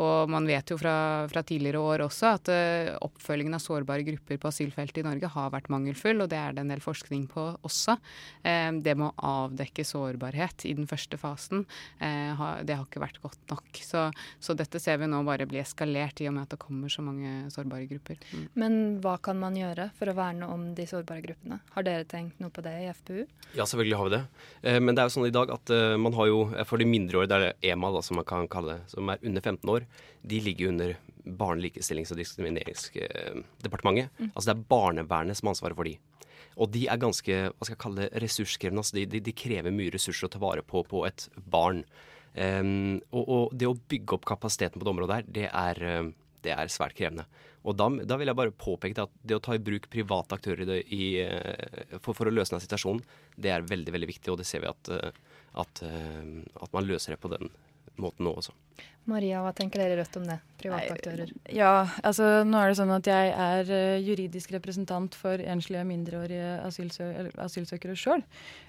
Og 0.00 0.30
man 0.32 0.48
vet 0.48 0.72
jo 0.72 0.78
fra, 0.80 1.26
fra 1.28 1.42
tidligere 1.44 1.82
år 1.82 2.06
også 2.06 2.28
at 2.30 2.48
uh, 2.48 2.94
oppfølgingen 3.04 3.56
av 3.58 3.60
sårbare 3.60 4.04
grupper 4.06 4.38
på 4.40 4.48
asylfeltet 4.48 5.02
i 5.02 5.04
Norge 5.04 5.28
har 5.28 5.50
vært 5.52 5.68
mangelfull, 5.72 6.22
og 6.22 6.30
det 6.32 6.38
er 6.40 6.54
det 6.56 6.62
en 6.62 6.72
del 6.72 6.80
forskning 6.80 7.26
på 7.28 7.44
også. 7.66 7.98
Det 8.40 8.94
med 8.96 9.10
å 9.10 9.26
avdekke 9.44 9.84
sårbarhet 9.84 10.64
i 10.70 10.72
den 10.78 10.88
første 10.88 11.18
fasen, 11.20 11.66
det 12.00 12.76
har 12.78 12.86
ikke 12.86 13.02
vært 13.02 13.20
godt 13.20 13.52
nok. 13.52 13.82
Så, 13.84 14.06
så, 14.40 14.56
dette 14.56 14.80
ser 14.80 15.02
vi 15.02 15.10
nå 15.10 15.20
bare 15.26 15.48
bli 15.50 15.60
eskalert 15.60 16.22
i 16.22 16.30
og 16.30 16.36
med 16.38 16.46
at 16.46 16.54
det 16.54 16.62
kommer 16.62 16.92
så 16.92 17.04
mange 17.04 17.50
sårbare 17.52 17.88
grupper. 17.90 18.20
Mm. 18.32 18.46
Men 18.62 18.78
hva 19.04 19.18
kan 19.20 19.40
man 19.42 19.58
gjøre 19.58 19.90
for 19.98 20.08
å 20.08 20.16
verne 20.16 20.48
om 20.48 20.70
de 20.78 20.88
sårbare 20.88 21.09
gruppene? 21.24 21.58
Har 21.74 21.86
dere 21.86 22.06
tenkt 22.08 22.38
noe 22.42 22.52
på 22.54 22.62
det 22.64 22.74
i 22.84 22.88
FPU? 22.94 23.20
Ja, 23.56 23.64
selvfølgelig 23.66 23.98
har 23.98 24.08
vi 24.08 24.14
det. 24.14 24.22
men 24.80 24.94
det 24.94 25.02
er 25.02 25.08
jo 25.08 25.14
sånn 25.16 25.26
i 25.26 25.34
dag 25.34 25.50
at 25.50 25.72
man 25.98 26.14
har 26.14 26.28
jo 26.30 26.40
for 26.68 26.78
de 26.78 26.86
mindreårige, 26.86 27.30
det 27.30 27.36
er 27.36 27.46
det 27.48 27.72
EMA 27.72 27.90
da, 27.96 28.02
som 28.06 28.20
man 28.20 28.28
kan 28.28 28.48
kalle 28.50 28.76
det, 28.76 28.92
som 28.94 29.10
er 29.10 29.22
under 29.26 29.42
15 29.42 29.72
år, 29.74 29.88
de 30.22 30.40
ligger 30.44 30.70
under 30.70 30.94
Barne-, 31.24 31.62
likestillings- 31.62 32.12
og 32.12 32.18
diskrimineringsdepartementet. 32.20 34.10
Mm. 34.18 34.30
Altså 34.34 34.46
det 34.50 34.56
er 34.56 34.68
barnevernet 34.70 35.36
som 35.38 35.46
har 35.48 35.54
ansvaret 35.56 35.76
for 35.78 35.84
de. 35.88 35.98
Og 36.60 36.70
de 36.74 36.86
er 36.90 37.00
ganske 37.00 37.34
hva 37.48 37.64
skal 37.64 37.74
jeg 37.76 37.82
kalle 37.84 38.04
det, 38.04 38.22
ressurskrevende. 38.24 38.80
Altså 38.84 38.98
de, 38.98 39.06
de, 39.14 39.18
de, 39.24 39.32
krever 39.36 39.74
mye 39.74 39.92
ressurser 39.94 40.28
å 40.28 40.32
ta 40.32 40.40
vare 40.42 40.64
på 40.66 40.78
på 40.88 40.98
et 41.08 41.20
barn. 41.50 41.84
Um, 42.30 43.00
og, 43.10 43.24
og, 43.24 43.44
det 43.58 43.66
å 43.66 43.80
bygge 43.90 44.14
opp 44.16 44.26
kapasiteten 44.28 44.78
på 44.78 44.86
det 44.86 44.92
området 44.92 45.16
her, 45.18 45.24
det 45.38 45.48
er, 45.50 45.76
det 46.44 46.54
er 46.54 46.72
svært 46.72 46.96
krevende. 46.98 47.26
Og 47.68 47.76
da, 47.76 47.90
da, 48.08 48.16
vil 48.16 48.30
jeg 48.30 48.38
bare 48.38 48.56
påpeke 48.56 49.04
at 49.04 49.12
det 49.20 49.36
å 49.36 49.42
ta 49.44 49.56
i 49.56 49.62
bruk 49.62 49.90
private 49.92 50.38
aktører 50.38 50.70
i, 50.80 51.04
eh, 51.20 51.98
for, 51.98 52.14
for, 52.14 52.30
å 52.30 52.32
løse 52.32 52.54
denne 52.54 52.64
situasjonen, 52.64 53.02
det 53.36 53.52
er 53.52 53.66
veldig 53.68 53.96
veldig 53.96 54.10
viktig. 54.14 54.32
Og 54.32 54.40
det 54.40 54.48
ser 54.48 54.64
vi 54.64 54.70
at, 54.70 54.92
at, 55.60 55.82
at 55.84 56.76
man 56.76 56.88
løser 56.88 57.14
det 57.14 57.20
på 57.20 57.32
den 57.32 57.52
måten 58.00 58.24
nå 58.24 58.32
også. 58.40 58.54
Maria, 59.10 59.40
hva 59.42 59.52
tenker 59.56 59.82
dere 59.82 59.98
Rødt 60.00 60.16
om 60.20 60.26
det? 60.28 60.38
Private 60.60 60.94
aktører? 60.94 61.30
Ja, 61.54 61.88
altså 62.04 62.42
nå 62.46 62.58
er 62.60 62.70
det 62.70 62.78
sånn 62.78 62.92
at 62.92 63.08
jeg 63.08 63.30
er 63.32 63.70
uh, 63.70 64.02
juridisk 64.04 64.52
representant 64.54 65.16
for 65.16 65.40
enslige 65.40 65.84
mindreårige 65.88 66.50
asylsø 66.66 67.08
asylsøkere 67.40 67.96
sjøl. 67.98 68.24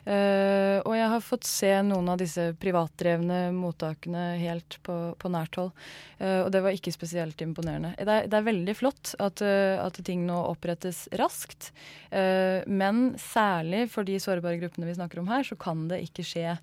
Uh, 0.06 0.13
eh, 0.13 0.78
og 0.88 0.95
jeg 0.95 1.10
har 1.13 1.26
fått 1.26 1.47
se 1.47 1.71
noen 1.86 2.13
av 2.13 2.21
disse 2.21 2.47
privatdrevne 2.62 3.41
mottakene 3.56 4.24
helt 4.41 4.80
på, 4.86 4.97
på 5.19 5.32
nært 5.34 5.60
hold. 5.60 5.74
Uh, 6.21 6.45
og 6.45 6.52
det 6.56 6.63
var 6.63 6.78
ikke 6.78 6.95
spesielt 6.95 7.43
imponerende. 7.43 7.93
Det 8.00 8.08
er, 8.08 8.30
det 8.32 8.39
er 8.39 8.47
veldig 8.47 8.78
flott 8.78 9.13
at, 9.19 9.43
at, 9.43 10.00
ting 10.06 10.24
nå 10.26 10.38
opprettes 10.50 11.04
raskt. 11.19 11.69
men 12.12 13.13
særlig 13.21 13.84
for 13.91 14.08
de 14.08 14.17
sårbare 14.19 14.58
gruppene 14.60 14.88
vi 14.88 14.95
snakker 14.97 15.21
om 15.21 15.30
her, 15.30 15.43
så 15.45 15.56
kan 15.60 15.86
det 15.91 16.02
ikke 16.08 16.26
skje 16.26 16.56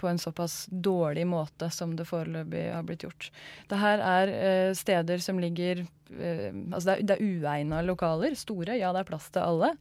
på 0.00 0.08
en 0.08 0.18
såpass 0.20 0.66
dårlig 0.70 1.26
måte 1.28 1.68
som 1.72 1.92
det 1.96 2.06
foreløpig 2.08 2.63
har 2.72 2.86
blitt 2.86 3.04
gjort. 3.06 3.30
Det 3.70 3.80
her 3.80 4.02
er 4.04 4.32
eh, 4.34 4.74
steder 4.78 5.22
som 5.24 5.40
ligger 5.42 5.84
Altså 6.12 6.84
det 6.90 6.94
er, 6.94 7.04
det 7.08 7.14
er 7.16 7.24
uegna 7.24 7.80
lokaler. 7.84 8.34
Store, 8.38 8.76
ja 8.78 8.92
det 8.94 9.04
er 9.04 9.08
plass 9.08 9.30
til 9.32 9.44
alle. 9.44 9.72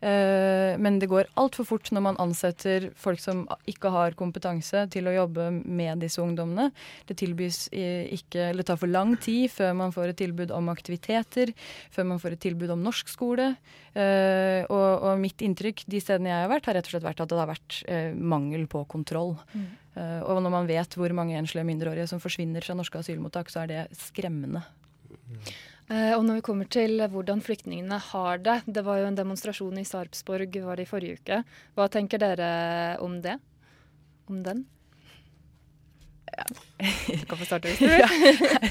Eh, 0.00 0.78
men 0.80 0.96
det 1.00 1.10
går 1.10 1.28
altfor 1.40 1.66
fort 1.68 1.90
når 1.92 2.04
man 2.04 2.18
ansetter 2.22 2.88
folk 2.96 3.20
som 3.20 3.42
ikke 3.68 3.92
har 3.92 4.16
kompetanse 4.18 4.86
til 4.92 5.10
å 5.10 5.14
jobbe 5.14 5.50
med 5.58 6.00
disse 6.04 6.22
ungdommene. 6.22 6.70
Det 7.08 7.18
tilbys 7.20 7.66
ikke, 7.72 8.50
eller 8.50 8.66
tar 8.66 8.80
for 8.80 8.90
lang 8.90 9.16
tid 9.20 9.50
før 9.52 9.76
man 9.82 9.94
får 9.94 10.12
et 10.12 10.20
tilbud 10.22 10.54
om 10.56 10.72
aktiviteter, 10.72 11.52
før 11.92 12.10
man 12.14 12.22
får 12.22 12.36
et 12.36 12.44
tilbud 12.48 12.72
om 12.76 12.84
norskskole. 12.86 13.52
Eh, 13.92 14.64
og, 14.68 14.88
og 15.04 15.20
mitt 15.20 15.44
inntrykk 15.44 15.84
de 15.90 16.00
stedene 16.02 16.32
jeg 16.32 16.46
har 16.46 16.52
vært, 16.52 16.70
har 16.70 16.78
rett 16.78 16.88
og 16.88 16.96
slett 16.96 17.08
vært 17.08 17.24
at 17.24 17.32
det 17.32 17.40
har 17.40 17.50
vært 17.50 17.80
eh, 17.90 18.10
mangel 18.16 18.68
på 18.70 18.84
kontroll. 18.88 19.36
Mm. 19.54 19.68
og 20.00 20.38
når 20.40 20.52
man 20.54 20.68
vet 20.68 20.94
hvor 20.96 21.12
mange 21.12 21.34
enslige 21.36 21.66
mindreårige 21.66 22.06
som 22.08 22.20
forsvinner 22.22 22.62
fra 22.64 22.76
norske 22.78 23.00
asylmottak, 23.02 23.50
så 23.50 23.64
er 23.64 23.72
det 23.72 23.80
skremmende. 23.98 24.62
Eh, 25.90 26.12
og 26.14 26.22
når 26.26 26.38
vi 26.38 26.46
kommer 26.46 26.68
til 26.70 27.02
hvordan 27.10 27.42
flyktningene 27.42 27.98
har 28.10 28.38
det 28.38 28.60
Det 28.66 28.84
var 28.86 29.00
jo 29.00 29.08
en 29.08 29.18
demonstrasjon 29.18 29.80
i 29.80 29.86
Sarpsborg 29.88 30.60
var 30.62 30.78
det 30.78 30.86
i 30.86 30.90
forrige 30.90 31.18
uke. 31.18 31.40
Hva 31.74 31.88
tenker 31.90 32.22
dere 32.22 32.50
om 33.02 33.18
det? 33.24 33.38
Om 34.30 34.44
den? 34.46 34.66
Du 36.80 37.24
kan 37.28 37.38
få 37.38 37.46
starte 37.46 37.68
hvis 37.68 37.80
du 37.80 37.88
vil. 37.92 38.70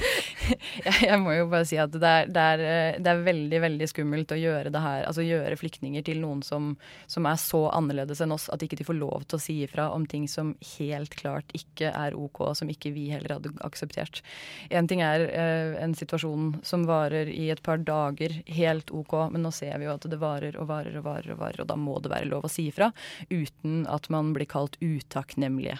jeg, 1.06 1.18
må 1.22 1.34
jo 1.36 1.46
bare 1.50 1.66
si 1.68 1.78
at 1.80 1.92
det 1.94 2.10
er, 2.10 2.30
det, 2.30 2.44
er, 2.54 2.62
eh, 2.64 2.98
det 2.98 3.12
er, 3.12 3.22
veldig 3.26 3.60
veldig 3.64 3.88
skummelt 3.90 4.34
å 4.34 4.38
gjøre 4.38 4.72
det 4.74 4.82
her, 4.82 5.04
altså 5.08 5.24
gjøre 5.24 5.58
flyktninger 5.60 6.04
til 6.06 6.22
noen 6.22 6.42
som, 6.46 6.72
som, 7.10 7.28
er 7.30 7.38
så 7.40 7.62
annerledes 7.76 8.22
enn 8.24 8.34
oss 8.34 8.48
at 8.52 8.64
ikke 8.64 8.80
de 8.80 8.86
får 8.88 8.98
lov 8.98 9.26
til 9.28 9.38
å 9.38 9.42
si 9.42 9.56
ifra 9.66 9.90
om 9.94 10.06
ting 10.10 10.26
som 10.30 10.54
helt 10.74 11.14
klart 11.18 11.54
ikke 11.56 11.92
er 11.92 12.16
OK, 12.18 12.42
som 12.58 12.72
ikke 12.72 12.94
vi 12.96 13.08
heller 13.12 13.36
hadde 13.36 13.54
akseptert. 13.66 14.22
En 14.70 14.90
ting 14.90 15.04
er 15.06 15.26
eh, 15.28 15.76
en 15.82 15.94
situasjon 15.96 16.56
som 16.66 16.88
varer 16.90 17.30
i 17.30 17.50
et 17.54 17.62
par 17.66 17.82
dager, 17.84 18.40
helt 18.50 18.90
OK, 18.94 19.16
men 19.34 19.46
nå 19.46 19.54
ser 19.54 19.78
vi 19.78 19.88
jo 19.88 19.94
at 19.94 20.08
det 20.10 20.20
varer 20.20 20.58
og 20.58 20.70
varer 20.70 20.98
og 20.98 21.06
varer, 21.06 21.34
og 21.34 21.44
varer, 21.44 21.62
og 21.62 21.70
da 21.70 21.78
må 21.78 21.98
det 22.02 22.12
være 22.12 22.30
lov 22.32 22.48
å 22.48 22.52
si 22.52 22.70
ifra 22.70 22.90
uten 23.30 23.84
at 23.90 24.10
man 24.12 24.34
blir 24.34 24.48
kalt 24.50 24.78
utakknemlige. 24.82 25.78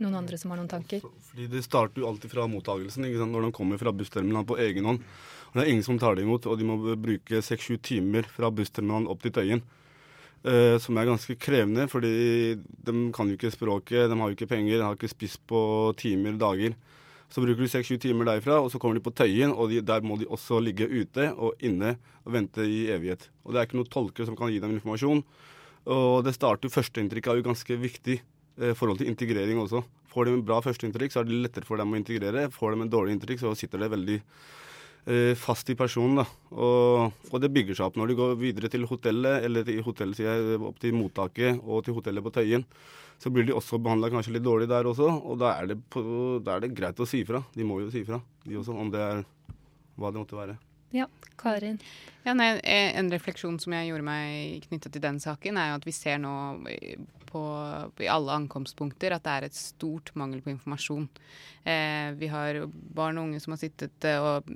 Noen 0.00 0.16
andre 0.22 0.38
som 0.40 0.52
har 0.52 0.60
noen 0.60 0.70
tanker? 0.70 1.02
Fordi 1.30 1.46
Det 1.52 1.60
starter 1.66 2.00
jo 2.00 2.08
alltid 2.08 2.32
fra 2.32 2.46
mottagelsen. 2.48 3.04
Når 3.04 3.48
de 3.48 3.52
kommer 3.52 3.80
fra 3.80 3.92
bussterminalen 3.92 4.48
på 4.48 4.56
egen 4.58 4.88
hånd. 4.88 5.04
Og 5.50 5.58
det 5.58 5.66
er 5.66 5.72
ingen 5.72 5.84
som 5.84 5.98
tar 5.98 6.16
det 6.16 6.24
imot, 6.24 6.46
og 6.46 6.56
de 6.58 6.64
må 6.64 6.78
bruke 6.96 7.42
seks-sju 7.42 7.76
timer 7.82 8.28
fra 8.30 8.52
bussterminalen 8.54 9.10
opp 9.10 9.22
til 9.24 9.34
Tøyen. 9.34 9.62
Uh, 10.40 10.78
som 10.80 10.96
er 10.96 11.04
ganske 11.04 11.34
krevende, 11.36 11.84
fordi 11.90 12.54
de 12.56 12.94
kan 13.12 13.28
jo 13.28 13.36
ikke 13.36 13.50
språket, 13.52 14.06
de 14.08 14.16
har 14.16 14.30
jo 14.30 14.38
ikke 14.38 14.48
penger, 14.48 14.78
de 14.78 14.86
har 14.86 14.96
ikke 14.96 15.10
spist 15.10 15.42
på 15.50 15.60
timer, 16.00 16.38
dager. 16.40 16.78
Så 17.30 17.44
bruker 17.44 17.60
du 17.60 17.68
seks-sju 17.68 17.98
timer 18.00 18.30
derfra, 18.30 18.56
og 18.62 18.70
så 18.72 18.80
kommer 18.80 18.96
de 18.96 19.04
på 19.04 19.12
Tøyen, 19.12 19.52
og 19.52 19.68
de, 19.68 19.82
der 19.84 20.06
må 20.06 20.16
de 20.16 20.30
også 20.30 20.62
ligge 20.64 20.88
ute 20.88 21.28
og 21.36 21.60
inne 21.60 21.98
og 22.24 22.32
vente 22.38 22.64
i 22.64 22.86
evighet. 22.94 23.28
Og 23.44 23.52
det 23.52 23.60
er 23.60 23.68
ikke 23.68 23.82
noen 23.82 23.92
tolker 23.92 24.26
som 24.26 24.38
kan 24.38 24.50
gi 24.50 24.62
dem 24.62 24.72
informasjon. 24.78 25.20
Og 25.90 26.24
det 26.24 26.34
starter 26.36 26.72
Førsteinntrykket 26.72 27.32
er 27.32 27.40
jo 27.40 27.46
ganske 27.50 27.76
viktig 27.80 28.20
forhold 28.76 29.00
til 29.00 29.08
integrering 29.08 29.60
også. 29.62 29.82
Får 30.10 30.26
de 30.26 30.32
en 30.34 30.46
bra 30.46 30.58
førsteinntrykk, 30.64 31.12
så 31.12 31.22
er 31.22 31.28
det 31.28 31.42
lettere 31.44 31.68
for 31.68 31.80
dem 31.80 31.92
å 31.94 31.98
integrere. 31.98 32.48
Får 32.54 32.74
de 32.74 32.84
en 32.84 32.92
dårlig 32.92 33.14
inntrykk, 33.16 33.42
så 33.42 33.52
sitter 33.58 33.84
det 33.84 33.90
veldig 33.92 34.16
eh, 34.20 35.34
fast 35.38 35.70
i 35.70 35.76
personen. 35.78 36.22
da. 36.22 36.26
Og, 36.56 37.20
og, 37.30 37.36
det 37.42 37.52
bygger 37.54 37.78
seg 37.78 37.86
opp 37.86 38.00
når 38.00 38.10
de 38.10 38.16
går 38.18 38.34
videre 38.40 38.72
til 38.72 38.88
hotellet, 38.90 39.46
eller 39.46 39.66
til 39.68 39.84
hotellet, 39.86 40.18
sier 40.18 40.32
jeg, 40.32 40.62
opp 40.66 40.80
til 40.82 40.96
mottaket 40.98 41.62
og 41.62 41.84
til 41.86 41.96
hotellet 41.98 42.26
på 42.26 42.34
Tøyen. 42.34 42.66
Så 43.20 43.30
blir 43.30 43.46
de 43.46 43.54
også 43.54 43.78
behandla 43.82 44.08
kanskje 44.10 44.32
litt 44.38 44.46
dårlig 44.46 44.66
der 44.70 44.88
også, 44.88 45.06
og 45.12 45.38
da 45.42 45.52
er, 45.60 45.76
på, 45.92 46.02
da 46.42 46.56
er, 46.56 46.64
det 46.64 46.72
greit 46.74 47.02
å 47.02 47.06
si 47.06 47.20
fra. 47.28 47.42
De 47.54 47.66
må 47.68 47.82
jo 47.84 47.92
si 47.92 48.02
fra, 48.06 48.18
de 48.46 48.58
også, 48.58 48.74
om 48.74 48.90
det 48.90 49.04
er 49.04 49.22
hva 50.00 50.10
det 50.10 50.22
måtte 50.22 50.38
være. 50.38 50.56
Ja, 50.90 51.04
Karin? 51.38 51.76
Ja, 52.24 52.32
nei, 52.34 52.48
en 52.66 53.12
refleksjon 53.12 53.60
som 53.62 53.76
jeg 53.76 53.92
gjorde 53.92 54.08
meg 54.08 54.64
knyttet 54.64 54.96
til 54.96 55.04
den 55.04 55.20
saken, 55.22 55.60
er 55.60 55.70
jo 55.70 55.78
at 55.78 55.86
vi 55.86 55.94
ser 55.94 56.18
nå 56.18 56.32
på, 57.30 57.42
i 58.02 58.08
alle 58.10 58.38
ankomstpunkter 58.42 59.14
at 59.16 59.26
det 59.26 59.36
er 59.36 59.46
et 59.48 59.58
stort 59.58 60.12
mangel 60.18 60.42
på 60.44 60.52
informasjon. 60.54 61.06
Eh, 61.64 62.10
vi 62.20 62.30
har 62.32 62.64
barn 62.70 63.20
og 63.20 63.30
unge 63.30 63.40
som 63.42 63.54
har 63.56 63.62
sittet 63.62 64.08
eh, 64.08 64.20
og 64.20 64.50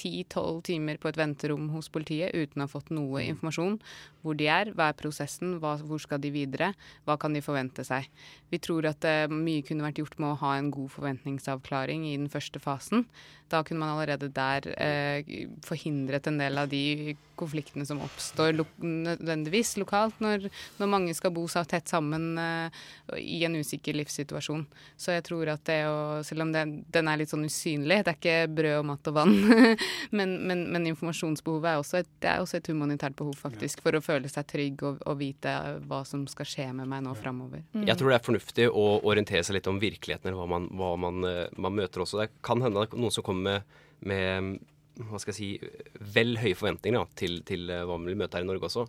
ti-tolv 0.00 0.62
timer 0.64 0.96
på 1.00 1.10
et 1.10 1.18
venterom 1.20 1.68
hos 1.74 1.90
politiet 1.92 2.32
uten 2.32 2.62
å 2.62 2.66
ha 2.66 2.72
fått 2.72 2.92
noe 2.94 3.24
informasjon. 3.26 3.78
Hvor 4.22 4.36
de 4.36 4.48
er, 4.52 4.72
hva 4.76 4.90
er 4.90 4.98
prosessen, 4.98 5.58
hva, 5.62 5.76
hvor 5.86 6.02
skal 6.02 6.20
de 6.22 6.32
videre, 6.34 6.72
hva 7.08 7.16
kan 7.20 7.34
de 7.36 7.42
forvente 7.44 7.84
seg. 7.86 8.08
Vi 8.50 8.58
tror 8.62 8.88
at 8.90 9.04
uh, 9.06 9.30
mye 9.32 9.64
kunne 9.66 9.86
vært 9.86 10.00
gjort 10.02 10.18
med 10.20 10.32
å 10.32 10.40
ha 10.42 10.56
en 10.58 10.72
god 10.74 10.90
forventningsavklaring 10.96 12.08
i 12.10 12.16
den 12.18 12.30
første 12.32 12.62
fasen. 12.62 13.06
Da 13.50 13.64
kunne 13.66 13.82
man 13.82 13.94
allerede 13.94 14.30
der 14.34 14.66
uh, 14.74 15.34
forhindret 15.66 16.28
en 16.30 16.38
del 16.38 16.58
av 16.58 16.70
de 16.70 17.16
konfliktene 17.40 17.86
som 17.88 18.02
oppstår 18.04 18.52
lo 18.58 18.66
nødvendigvis 18.84 19.74
lokalt 19.80 20.18
når, 20.22 20.48
når, 20.78 20.90
mange 20.92 21.14
skal 21.16 21.32
bo 21.34 21.46
så 21.50 21.62
tett 21.68 21.88
sammen 21.90 22.34
uh, 22.38 22.68
i 23.16 23.40
en 23.46 23.56
usikker 23.56 23.96
livssituasjon. 23.96 24.66
Så 25.00 25.16
jeg 25.16 25.24
tror 25.26 25.54
at 25.54 25.64
det 25.68 25.80
å 25.88 25.98
Selv 26.26 26.44
om 26.44 26.50
det, 26.52 26.62
den 26.92 27.08
er 27.08 27.18
litt 27.20 27.30
sånn 27.30 27.46
usynlig, 27.46 28.00
det 28.04 28.12
er 28.12 28.18
ikke 28.18 28.52
brød 28.54 28.76
og 28.80 28.86
mat 28.90 29.08
og 29.10 29.16
vann, 29.16 29.34
men, 30.16 30.34
men, 30.46 30.64
men, 30.72 30.88
informasjonsbehovet 30.90 31.70
er 31.70 31.80
også 31.80 32.00
et, 32.02 32.10
det 32.22 32.30
er 32.32 32.42
også 32.42 32.58
et 32.58 32.70
humanitært 32.70 33.16
behov, 33.18 33.36
faktisk, 33.40 33.82
for 33.84 33.96
å 33.96 34.02
føle 34.10 34.30
seg 34.30 34.48
trygg 34.50 34.82
og, 34.86 35.04
og 35.06 35.20
vite 35.20 35.54
hva 35.88 36.02
som 36.08 36.26
skal 36.30 36.48
skje 36.48 36.66
med 36.76 36.90
meg 36.90 37.04
nå 37.06 37.14
framover. 37.18 37.62
Mm. 37.72 37.86
Jeg 37.88 37.98
tror 38.00 38.12
det 38.12 38.18
er 38.18 38.26
fornuftig 38.26 38.66
å 38.70 38.88
orientere 39.06 39.46
seg 39.46 39.58
litt 39.58 39.70
om 39.70 39.80
virkeligheten, 39.82 40.30
eller 40.30 40.42
hva 40.42 40.50
man, 40.50 40.68
hva 40.76 40.90
man, 41.00 41.22
eh, 41.28 41.46
man 41.60 41.78
møter 41.78 42.04
også. 42.04 42.20
Det 42.22 42.42
kan 42.46 42.62
hende 42.64 42.84
at 42.86 42.96
noen 42.98 43.14
som 43.14 43.26
kommer 43.26 43.60
med, 43.60 43.80
med 44.10 44.60
hva 45.08 45.20
skal 45.20 45.32
jeg 45.32 45.38
si, 45.38 46.02
vel 46.14 46.34
høye 46.40 46.56
forventninger 46.58 46.98
da, 46.98 47.08
til, 47.16 47.38
til, 47.46 47.68
eh, 47.72 47.84
hva 47.88 47.96
man 47.98 48.10
vil 48.10 48.18
møte 48.20 48.38
her 48.38 48.44
i 48.44 48.48
Norge 48.48 48.68
også. 48.68 48.86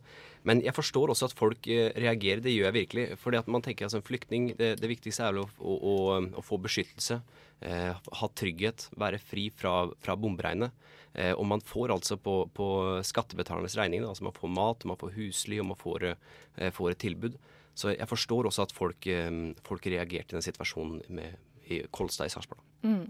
Men 0.47 0.63
jeg 0.65 0.75
forstår 0.75 1.13
også 1.13 1.29
at 1.29 1.37
folk 1.37 1.69
eh, 1.71 1.91
reagerer. 1.95 2.43
Det 2.43 2.53
gjør 2.55 2.69
jeg 2.69 2.77
virkelig. 2.79 3.05
fordi 3.21 3.39
at 3.39 3.51
man 3.51 3.63
tenker 3.63 3.85
at 3.85 3.91
altså, 3.91 4.01
en 4.01 4.09
flyktning, 4.09 4.51
det, 4.59 4.73
det, 4.81 4.91
viktigste 4.91 5.27
er 5.27 5.35
vel 5.35 5.45
å, 5.45 5.49
å, 5.59 5.77
å, 5.77 5.95
å 6.41 6.45
få 6.45 6.59
beskyttelse. 6.63 7.21
Eh, 7.61 7.93
ha 8.19 8.29
trygghet. 8.35 8.87
Være 8.97 9.21
fri 9.21 9.49
fra, 9.53 9.85
fra 10.01 10.17
bomberegnet. 10.17 10.73
Eh, 11.13 11.33
og 11.35 11.45
man 11.45 11.61
får 11.61 11.93
altså 11.93 12.17
på, 12.17 12.35
på 12.55 12.67
skattebetalernes 13.05 13.77
regning. 13.77 14.05
altså 14.07 14.25
Man 14.27 14.37
får 14.37 14.53
mat, 14.55 14.85
man 14.89 14.99
får 14.99 15.15
husly, 15.17 15.59
og 15.61 15.71
man 15.73 15.79
får, 15.79 16.07
eh, 16.11 16.71
får 16.73 16.93
et 16.93 17.03
tilbud. 17.05 17.37
Så 17.75 17.93
jeg 17.93 18.09
forstår 18.09 18.49
også 18.49 18.67
at 18.67 18.75
folk, 18.75 19.07
eh, 19.07 19.31
folk 19.67 19.87
reagerte 19.87 20.33
i 20.33 20.39
den 20.39 20.45
situasjonen 20.45 21.01
med, 21.09 21.37
i 21.71 21.83
Kolstad 21.91 22.31
i 22.31 22.33
Sarpsborg. 22.33 22.63
Mm. 22.83 23.05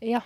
Ja. 0.00 0.22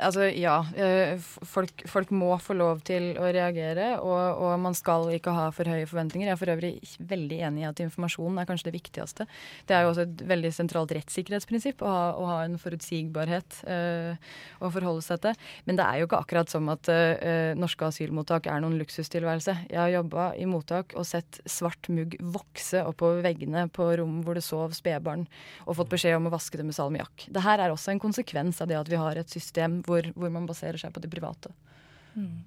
Altså, 0.00 0.26
ja. 0.36 0.58
Eh, 0.76 1.20
folk, 1.20 1.82
folk, 1.88 2.10
må 2.12 2.30
få 2.40 2.54
lov 2.56 2.80
til 2.88 3.10
å 3.20 3.28
reagere, 3.32 3.90
og, 4.00 4.40
og, 4.40 4.52
man 4.60 4.76
skal 4.76 5.08
ikke 5.14 5.32
ha 5.36 5.46
for 5.54 5.68
høye 5.68 5.86
forventninger. 5.88 6.28
Jeg 6.28 6.34
er 6.34 6.40
for 6.40 6.52
øvrig 6.52 6.72
veldig 7.10 7.38
enig 7.48 7.64
i 7.64 7.68
at 7.68 7.80
informasjonen 7.84 8.40
er 8.40 8.48
kanskje 8.48 8.68
det 8.68 8.74
viktigste. 8.76 9.26
Det 9.68 9.76
er 9.76 9.84
jo 9.84 9.92
også 9.92 10.04
et 10.06 10.24
veldig 10.28 10.52
sentralt 10.56 10.92
rettssikkerhetsprinsipp 10.96 11.84
å 11.84 11.92
ha, 11.92 12.04
å 12.16 12.26
ha 12.28 12.38
en 12.46 12.58
forutsigbarhet 12.60 13.60
uh, 13.68 14.36
å 14.64 14.72
forholde 14.74 15.04
seg 15.04 15.22
til. 15.24 15.48
Men 15.68 15.80
det 15.80 15.86
er 15.86 16.00
jo 16.00 16.08
ikke 16.08 16.22
akkurat 16.24 16.52
som 16.52 16.68
at 16.72 16.88
uh, 16.92 17.52
norske 17.58 17.88
asylmottak 17.88 18.48
er 18.50 18.64
noen 18.64 18.78
luksustilværelse. 18.80 19.56
Jeg 19.68 19.80
har 19.80 19.94
jobba 19.94 20.30
i 20.40 20.48
mottak 20.48 20.96
og 20.98 21.06
sett 21.08 21.40
svart 21.48 21.90
mugg 21.92 22.16
vokse 22.34 22.82
oppover 22.88 23.22
veggene 23.24 23.68
på 23.72 23.90
rom 24.00 24.20
hvor 24.26 24.36
det 24.36 24.44
sov 24.46 24.76
spedbarn, 24.76 25.28
og 25.66 25.80
fått 25.80 25.92
beskjed 25.96 26.18
om 26.18 26.28
å 26.28 26.34
vaske 26.34 26.60
det 26.60 26.66
med 26.68 26.76
salmiakk. 26.76 27.28
Det 27.32 27.44
her 27.44 27.62
er 27.62 27.72
også 27.72 27.92
en 27.92 28.02
konsekvens 28.02 28.17
konsekvens 28.18 28.60
av 28.60 28.68
det 28.68 28.78
at 28.78 28.88
vi 28.88 28.98
har 28.98 29.16
et 29.16 29.30
system 29.30 29.82
hvor, 29.86 30.02
hvor 30.14 30.30
man 30.30 30.46
baserer 30.46 30.78
seg 30.78 30.92
på 30.92 31.00
de 31.00 31.08
private. 31.08 31.52
Mm. 32.16 32.44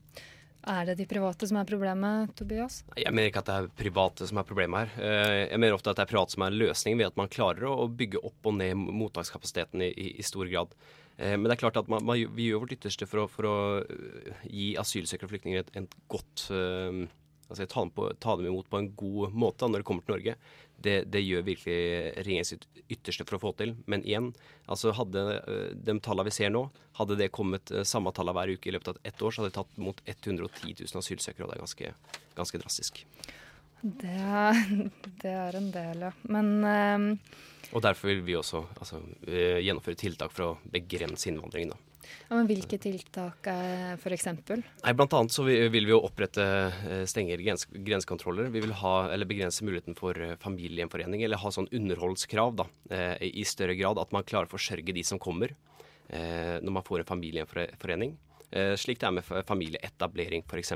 Er 0.62 0.86
det 0.86 1.00
de 1.00 1.08
private 1.10 1.48
som 1.48 1.58
er 1.58 1.66
problemet, 1.66 2.36
Tobias? 2.38 2.84
Jeg 2.96 3.12
mener 3.12 3.32
ikke 3.32 3.42
at 3.42 3.48
det 3.48 3.56
er 3.56 3.70
private 3.74 4.28
som 4.28 4.38
er 4.38 4.46
problemet 4.46 4.92
her. 4.92 4.92
Eh, 5.02 5.38
jeg 5.50 5.60
mener 5.60 5.74
ofte 5.74 5.90
at 5.90 5.98
det 5.98 6.04
er 6.06 6.12
private 6.12 6.36
som 6.36 6.44
er 6.46 6.54
løsningen, 6.54 7.00
ved 7.00 7.10
at 7.10 7.18
man 7.18 7.32
klarer 7.32 7.66
å 7.66 7.88
bygge 7.90 8.22
opp 8.22 8.46
og 8.46 8.60
ned 8.60 8.76
mottakskapasiteten 8.78 9.82
i, 9.82 9.90
i, 9.90 10.12
i 10.22 10.26
stor 10.26 10.46
grad. 10.52 10.76
Eh, 11.18 11.34
men 11.34 11.48
det 11.48 11.56
er 11.56 11.64
klart 11.64 11.82
at 11.82 11.90
man, 11.90 12.06
man, 12.06 12.22
vi 12.36 12.52
gjør 12.52 12.62
vårt 12.66 12.76
ytterste 12.78 13.10
for 13.10 13.24
å, 13.24 13.26
for 13.32 13.50
å 13.50 13.56
eh, 13.82 14.46
gi 14.52 14.70
asylsøkere 14.78 15.32
og 15.32 15.34
flyktninger 15.34 15.64
et, 15.64 15.74
et 15.82 15.98
godt 16.12 16.46
altså 17.52 17.66
ta 17.68 17.82
dem, 17.82 17.92
på, 17.96 18.06
ta 18.22 18.36
dem, 18.38 18.48
imot 18.48 18.70
på 18.72 18.80
en 18.80 18.92
god 18.96 19.34
måte 19.36 19.68
når 19.68 19.82
de 19.82 19.88
kommer 19.88 20.06
til 20.06 20.16
Norge. 20.16 20.38
Det, 20.82 20.96
det 21.14 21.22
gjør 21.24 21.46
virkelig 21.48 21.76
regjeringen 22.18 22.48
sitt 22.48 22.66
ytterste 22.92 23.26
for 23.28 23.38
å 23.38 23.42
få 23.44 23.52
til. 23.60 23.76
Men 23.92 24.06
igjen, 24.08 24.32
altså 24.72 24.94
hadde 24.98 25.26
eh, 25.40 25.68
de 25.76 25.98
tallene 26.04 26.28
vi 26.30 26.36
ser 26.36 26.54
nå, 26.54 26.66
hadde 27.00 27.20
det 27.20 27.32
kommet 27.36 27.74
eh, 27.74 27.86
samme 27.88 28.14
tallene 28.16 28.38
hver 28.40 28.56
uke 28.56 28.72
i 28.72 28.76
løpet 28.76 28.94
av 28.94 29.00
ett 29.08 29.22
år, 29.22 29.34
så 29.34 29.44
hadde 29.44 29.54
det 29.54 29.60
tatt 29.60 29.78
mot 29.82 30.02
110 30.06 30.74
000 30.82 31.04
asylsøkere, 31.04 31.46
og 31.46 31.54
det 31.54 31.60
er 31.60 31.64
ganske, 31.66 31.94
ganske 32.40 32.64
drastisk. 32.64 33.06
Det, 33.82 34.18
det, 35.24 35.32
er 35.36 35.58
en 35.58 35.72
del, 35.74 36.10
ja. 36.10 36.12
Men 36.30 36.52
um 36.66 37.08
Og 37.72 37.82
derfor 37.86 38.10
vil 38.10 38.26
vi 38.28 38.36
også 38.36 38.66
altså, 38.82 38.98
gjennomføre 39.24 39.96
tiltak 39.96 40.34
for 40.36 40.44
å 40.44 40.74
begrense 40.74 41.30
innvandringen. 41.30 41.72
da. 41.72 41.91
Ja, 42.28 42.36
men 42.36 42.48
Hvilke 42.50 42.78
tiltak 42.82 43.48
f.eks.? 44.02 44.28
Blant 44.46 45.14
annet 45.18 45.38
vil 45.48 45.86
vi 45.88 45.94
jo 45.94 46.02
opprette 46.04 46.46
stenger, 47.08 47.22
strengere 47.22 47.44
grens 47.44 47.68
grensekontroller. 47.72 48.50
Vi 48.50 48.62
vil 48.62 48.74
ha, 48.74 48.94
eller 49.12 49.26
begrense 49.26 49.64
muligheten 49.64 49.96
for 49.96 50.18
eh, 50.18 50.36
familiegjenforening, 50.42 51.24
eller 51.24 51.42
ha 51.42 51.52
sånn 51.52 51.70
underholdskrav 51.72 52.56
da, 52.56 52.68
eh, 52.90 53.18
i 53.22 53.46
større 53.46 53.76
grad. 53.76 54.00
At 54.00 54.12
man 54.12 54.24
klarer 54.24 54.50
å 54.50 54.56
forsørge 54.56 54.94
de 54.94 55.04
som 55.04 55.20
kommer 55.20 55.56
når 56.12 56.74
man 56.76 56.84
får 56.84 57.00
en 57.00 57.08
familiegjenforening. 57.08 58.18
Slik 58.76 58.98
det 59.00 59.06
er 59.08 59.14
med 59.16 59.28
familieetablering 59.48 60.42
f.eks. 60.44 60.74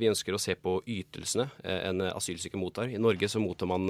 Vi 0.00 0.08
ønsker 0.10 0.34
å 0.34 0.40
se 0.42 0.56
på 0.58 0.72
ytelsene 0.90 1.44
en 1.62 2.02
asylsyke 2.08 2.58
mottar. 2.58 2.90
I 2.90 2.98
Norge 2.98 3.28
så 3.30 3.38
mottar 3.38 3.70
man 3.70 3.86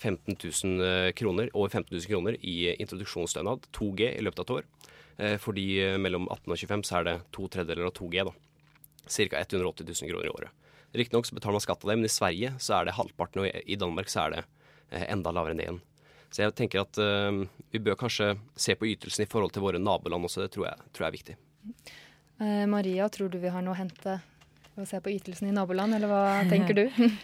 15 0.00 0.38
000 0.40 1.12
kroner, 1.12 1.52
over 1.52 1.68
15 1.68 1.92
000 1.92 2.08
kroner 2.08 2.38
i 2.40 2.72
introduksjonsstønad, 2.72 3.68
2G, 3.76 4.14
i 4.16 4.24
løpet 4.24 4.40
av 4.40 4.46
et 4.46 4.54
år. 4.56 4.95
Eh, 5.16 5.36
for 5.40 5.56
de 5.56 5.64
eh, 5.80 5.98
mellom 5.98 6.28
18 6.28 6.52
og 6.52 6.58
25 6.58 6.84
så 6.84 6.98
er 6.98 7.08
det 7.08 7.16
to 7.34 7.48
tredjedeler 7.48 7.88
av 7.88 7.94
2G, 7.96 8.24
da. 8.28 8.34
Ca. 9.06 9.40
180 9.40 9.88
000 9.88 10.10
kroner 10.10 10.28
i 10.28 10.32
året. 10.34 10.72
Riktignok 10.96 11.28
så 11.28 11.36
betaler 11.36 11.56
man 11.56 11.64
skatt 11.64 11.84
av 11.84 11.90
det, 11.90 11.98
men 12.00 12.08
i 12.08 12.12
Sverige 12.12 12.54
så 12.62 12.78
er 12.78 12.88
det 12.88 12.96
halvparten, 12.96 13.44
og 13.44 13.60
i 13.64 13.78
Danmark 13.80 14.10
så 14.12 14.26
er 14.26 14.34
det 14.34 14.42
eh, 14.90 15.06
enda 15.12 15.32
lavere 15.34 15.56
enn 15.56 15.62
det. 15.62 15.76
Så 16.34 16.42
jeg 16.42 16.56
tenker 16.58 16.82
at 16.82 16.98
vi 17.70 17.78
bør 17.80 17.94
kanskje 17.96 18.32
se 18.58 18.74
på 18.76 18.88
ytelsen 18.90 19.22
i 19.22 19.28
forhold 19.30 19.52
til 19.54 19.62
våre 19.62 19.78
naboland 19.78 20.26
også. 20.26 20.42
Det 20.42 20.56
tror 20.56 20.66
jeg, 20.66 20.88
tror 20.90 21.04
jeg 21.04 21.08
er 21.08 21.14
viktig. 21.14 21.36
Maria, 22.68 23.06
tror 23.14 23.30
du 23.30 23.38
vi 23.40 23.52
har 23.54 23.62
noe 23.64 23.72
å 23.72 23.78
hente 23.78 24.16
å 24.82 24.86
se 24.88 24.98
på 25.00 25.12
ytelsene 25.12 25.50
i 25.50 25.54
naboland, 25.56 25.96
eller 25.96 26.10
hva 26.10 26.22
tenker 26.50 26.76
du? 26.76 26.84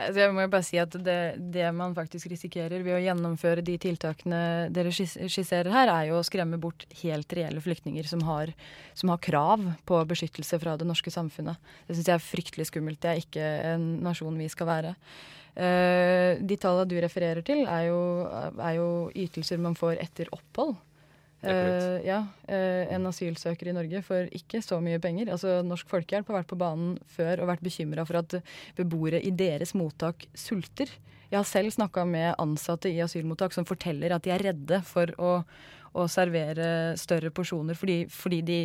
Altså, 0.00 0.16
jeg 0.22 0.32
må 0.34 0.44
jo 0.44 0.50
bare 0.52 0.64
si 0.66 0.78
at 0.80 0.94
det, 1.04 1.18
det 1.52 1.66
man 1.76 1.92
faktisk 1.96 2.30
risikerer 2.32 2.82
ved 2.86 2.96
å 2.96 3.02
gjennomføre 3.02 3.62
de 3.66 3.76
tiltakene 3.82 4.40
dere 4.72 4.92
skisserer 4.94 5.70
her, 5.74 5.92
er 5.92 6.08
jo 6.10 6.18
å 6.18 6.24
skremme 6.26 6.58
bort 6.60 6.86
helt 7.02 7.32
reelle 7.36 7.62
flyktninger 7.62 8.08
som 8.08 8.24
har, 8.26 8.54
som 8.98 9.12
har 9.12 9.20
krav 9.22 9.66
på 9.86 10.00
beskyttelse 10.10 10.58
fra 10.62 10.78
det 10.80 10.88
norske 10.88 11.12
samfunnet. 11.12 11.60
Det 11.86 11.98
syns 11.98 12.10
jeg 12.10 12.16
er 12.16 12.24
fryktelig 12.24 12.70
skummelt. 12.70 13.02
Det 13.02 13.12
er 13.12 13.22
ikke 13.22 13.50
en 13.74 13.90
nasjon 14.06 14.40
vi 14.40 14.48
skal 14.50 14.70
være. 14.70 14.94
Eh, 15.60 16.38
de 16.40 16.56
tallene 16.60 16.88
du 16.88 16.96
refererer 17.02 17.44
til, 17.46 17.64
er 17.68 17.88
jo, 17.90 18.00
er 18.56 18.78
jo 18.78 18.88
ytelser 19.18 19.60
man 19.62 19.76
får 19.78 20.00
etter 20.02 20.30
opphold. 20.34 20.78
Eh, 21.40 22.00
ja, 22.04 22.18
uh, 22.50 22.82
En 22.92 23.08
asylsøker 23.08 23.70
i 23.70 23.76
Norge 23.76 24.02
for 24.04 24.28
ikke 24.36 24.60
så 24.64 24.80
mye 24.84 25.00
penger. 25.00 25.30
Altså 25.32 25.60
Norsk 25.64 25.88
Folkehjelp 25.88 26.28
har 26.28 26.42
vært 26.42 26.50
på 26.50 26.58
banen 26.60 26.98
før 27.14 27.40
og 27.40 27.52
vært 27.54 27.64
bekymra 27.64 28.04
for 28.08 28.20
at 28.20 28.40
beboere 28.78 29.22
i 29.24 29.32
deres 29.32 29.72
mottak 29.78 30.26
sulter. 30.36 30.92
Jeg 31.30 31.38
har 31.38 31.46
selv 31.46 31.70
snakka 31.72 32.04
med 32.10 32.34
ansatte 32.42 32.90
i 32.90 33.00
asylmottak 33.04 33.54
som 33.54 33.66
forteller 33.68 34.12
at 34.12 34.24
de 34.26 34.32
er 34.34 34.42
redde 34.50 34.80
for 34.86 35.12
å, 35.22 35.36
å 35.98 36.06
servere 36.10 36.96
større 37.00 37.32
porsjoner 37.34 37.78
fordi, 37.78 38.04
fordi 38.12 38.40
de 38.46 38.58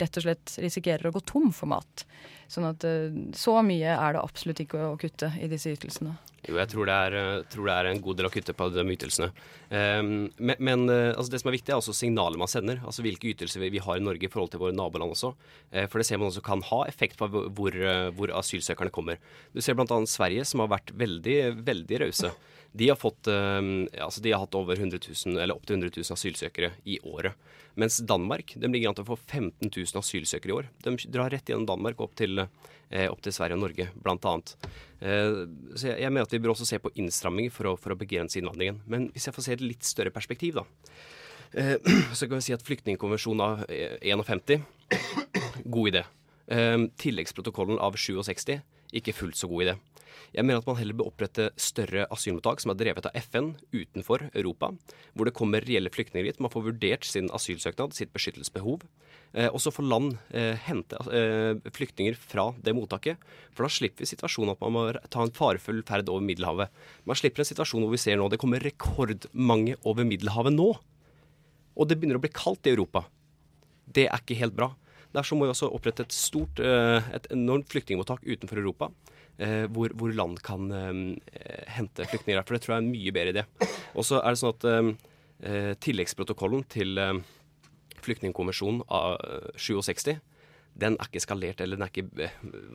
rett 0.00 0.18
og 0.18 0.24
slett 0.24 0.56
risikerer 0.62 1.08
å 1.08 1.14
gå 1.14 1.22
tom 1.26 1.52
for 1.54 1.70
mat. 1.70 2.06
Sånn 2.50 2.66
at 2.68 2.84
eh, 2.86 3.14
så 3.34 3.58
mye 3.66 3.96
er 3.96 4.16
det 4.16 4.22
absolutt 4.22 4.62
ikke 4.62 4.80
å, 4.92 4.94
kutte 5.00 5.32
i 5.42 5.48
disse 5.50 5.72
ytelsene. 5.74 6.14
Jo, 6.46 6.54
jeg 6.60 6.70
tror 6.70 6.86
det, 6.86 6.96
er, 7.08 7.16
eh, 7.18 7.44
tror 7.50 7.66
det 7.66 7.76
er 7.76 7.88
en 7.90 8.02
god 8.02 8.20
del 8.20 8.28
å 8.28 8.32
kutte 8.34 8.54
på 8.54 8.68
de 8.74 8.84
ytelsene. 8.94 9.30
Um, 9.70 10.10
men 10.38 10.62
men 10.62 10.84
eh, 10.92 11.12
altså 11.12 11.34
det 11.34 11.42
som 11.42 11.50
er 11.50 11.56
viktig, 11.56 11.74
er 11.74 11.80
også 11.80 11.94
signalet 11.96 12.38
man 12.38 12.50
sender. 12.50 12.82
Altså 12.86 13.02
hvilke 13.06 13.32
ytelser 13.32 13.62
vi, 13.62 13.72
vi 13.74 13.82
har 13.82 13.98
i 13.98 14.04
Norge 14.04 14.26
i 14.26 14.30
forhold 14.30 14.54
til 14.54 14.62
våre 14.62 14.76
naboland 14.76 15.14
også. 15.14 15.32
Uh, 15.74 15.86
for 15.90 16.02
det 16.02 16.08
ser 16.08 16.22
man 16.22 16.30
også 16.30 16.44
kan 16.46 16.62
ha 16.70 16.82
effekt 16.90 17.18
på 17.18 17.30
hvor, 17.30 17.78
hvor 18.18 18.34
asylsøkerne 18.42 18.94
kommer. 18.94 19.22
Du 19.54 19.62
ser 19.62 19.78
bl.a. 19.78 20.02
Sverige, 20.10 20.46
som 20.46 20.62
har 20.62 20.74
vært 20.76 20.94
veldig, 20.98 21.40
veldig 21.66 22.04
rause. 22.06 22.34
De 22.72 22.88
har, 22.88 22.98
fått, 23.00 23.28
eh, 23.30 23.60
altså 24.02 24.22
de 24.24 24.32
har 24.32 24.42
hatt 24.42 24.56
over 24.58 24.78
100 24.78 24.98
000, 25.26 25.38
eller 25.38 25.56
opptil 25.56 25.78
100 25.78 25.92
000 25.96 26.16
asylsøkere 26.16 26.72
i 26.84 26.98
året. 27.04 27.36
Mens 27.76 27.98
Danmark 27.98 28.54
de 28.56 28.68
ligger 28.72 28.88
an 28.88 28.96
til 28.96 29.04
å 29.04 29.10
få 29.10 29.18
15 29.20 29.68
000 29.68 30.00
asylsøkere 30.00 30.52
i 30.52 30.56
år. 30.56 30.68
De 30.84 30.94
drar 31.12 31.32
rett 31.32 31.48
gjennom 31.48 31.66
Danmark 31.68 32.00
opp 32.00 32.14
til, 32.16 32.40
eh, 32.40 33.08
opp 33.10 33.20
til 33.24 33.34
Sverige 33.36 33.58
og 33.58 33.64
Norge, 33.66 33.88
bl.a. 34.00 34.34
Eh, 35.00 35.40
så 35.76 35.92
jeg, 35.92 36.12
mener 36.12 36.24
at 36.24 36.32
vi 36.32 36.40
bør 36.40 36.54
også 36.54 36.68
se 36.68 36.80
på 36.80 36.92
innstramminger 36.96 37.52
for 37.52 37.72
å, 37.72 37.76
for 37.80 37.92
å 37.92 38.00
begrense 38.00 38.40
innvandringen. 38.40 38.80
Men 38.88 39.10
hvis 39.12 39.28
jeg 39.28 39.36
får 39.36 39.48
se 39.48 39.56
et 39.58 39.64
litt 39.64 39.84
større 39.84 40.14
perspektiv, 40.14 40.62
da. 40.62 40.66
Så 42.16 42.26
kan 42.26 42.40
vi 42.40 42.44
si 42.44 42.56
at 42.56 42.64
flyktningkonvensjonen 42.64 43.44
av 43.44 43.60
eh, 43.70 44.24
51 44.26 44.64
god 45.64 45.92
idé. 45.92 46.02
Tilleggsprotokollen 46.46 47.78
av 47.82 47.96
67 47.98 48.58
ikke 48.96 49.14
fullt 49.16 49.38
så 49.38 49.48
god 49.50 49.64
idé. 49.64 49.76
Jeg 50.36 50.44
mener 50.44 50.60
at 50.60 50.68
man 50.68 50.78
heller 50.78 50.96
bør 50.96 51.10
opprette 51.10 51.48
større 51.60 52.06
asylmottak 52.12 52.62
som 52.62 52.72
er 52.72 52.78
drevet 52.80 53.08
av 53.08 53.16
FN 53.28 53.52
utenfor 53.74 54.26
Europa, 54.32 54.70
hvor 55.14 55.28
det 55.28 55.34
kommer 55.36 55.64
reelle 55.64 55.92
flyktninger 55.92 56.28
dit. 56.28 56.40
Man 56.42 56.52
får 56.52 56.66
vurdert 56.68 57.08
sin 57.08 57.30
asylsøknad, 57.34 57.96
sitt 57.96 58.12
beskyttelsesbehov. 58.16 58.86
Eh, 59.36 59.48
og 59.50 59.60
så 59.62 59.72
får 59.74 59.88
land 59.88 60.16
eh, 60.36 60.54
hente 60.66 61.00
eh, 61.10 61.58
flyktninger 61.76 62.16
fra 62.20 62.48
det 62.62 62.76
mottaket. 62.76 63.22
For 63.56 63.66
da 63.66 63.72
slipper 63.72 64.04
vi 64.04 64.10
situasjonen 64.12 64.54
at 64.54 64.64
man 64.64 64.76
må 64.76 64.86
ta 65.12 65.24
en 65.24 65.34
farefull 65.36 65.82
ferd 65.88 66.10
over 66.12 66.24
Middelhavet. 66.24 66.72
Man 67.08 67.18
slipper 67.18 67.44
en 67.44 67.50
situasjon 67.50 67.84
hvor 67.84 67.94
vi 67.94 68.02
ser 68.02 68.20
nå 68.20 68.30
det 68.32 68.40
kommer 68.42 68.62
rekordmange 68.62 69.78
over 69.84 70.08
Middelhavet 70.08 70.56
nå. 70.56 70.72
Og 71.76 71.88
det 71.88 71.98
begynner 71.98 72.20
å 72.20 72.24
bli 72.24 72.32
kaldt 72.32 72.68
i 72.68 72.72
Europa. 72.72 73.04
Det 73.86 74.08
er 74.08 74.20
ikke 74.20 74.38
helt 74.40 74.56
bra. 74.56 74.72
Derfor 75.16 75.38
må 75.38 75.46
vi 75.46 75.54
også 75.54 75.70
opprette 75.72 76.04
et 76.04 76.14
stort, 76.14 76.60
eh, 76.60 77.04
et 77.14 77.28
enormt 77.32 77.68
flyktningmottak 77.72 78.24
utenfor 78.26 78.60
Europa. 78.60 78.90
Eh, 79.38 79.66
Hvor, 79.72 79.92
hvor 79.94 80.14
land 80.14 80.40
kan 80.46 80.70
eh, 80.72 81.64
hente 81.76 82.06
flyktninger. 82.10 82.44
For 82.46 82.56
det 82.56 82.64
tror 82.64 82.76
jeg 82.76 82.82
er 82.82 82.86
en 82.86 82.94
mye 82.94 83.14
bedre 83.16 83.34
idé. 83.34 83.46
Og 83.94 84.06
så 84.06 84.20
er 84.20 84.32
det 84.32 84.42
sånn 84.42 84.54
at 84.54 84.68
eh, 84.70 84.92
eh, 85.50 85.72
tilleggsprotokollen 85.86 86.64
til 86.72 86.96
eh, 87.02 87.20
flyktningkonvensjonen 88.06 88.86
av 88.88 89.18
eh, 89.20 89.52
67 89.56 90.16
den 90.76 90.96
er 91.00 91.08
ikke 91.08 91.22
skalert, 91.24 91.60
eller 91.64 91.80
er 91.80 91.88
ikke, 91.88 92.04
eh, 92.20 92.34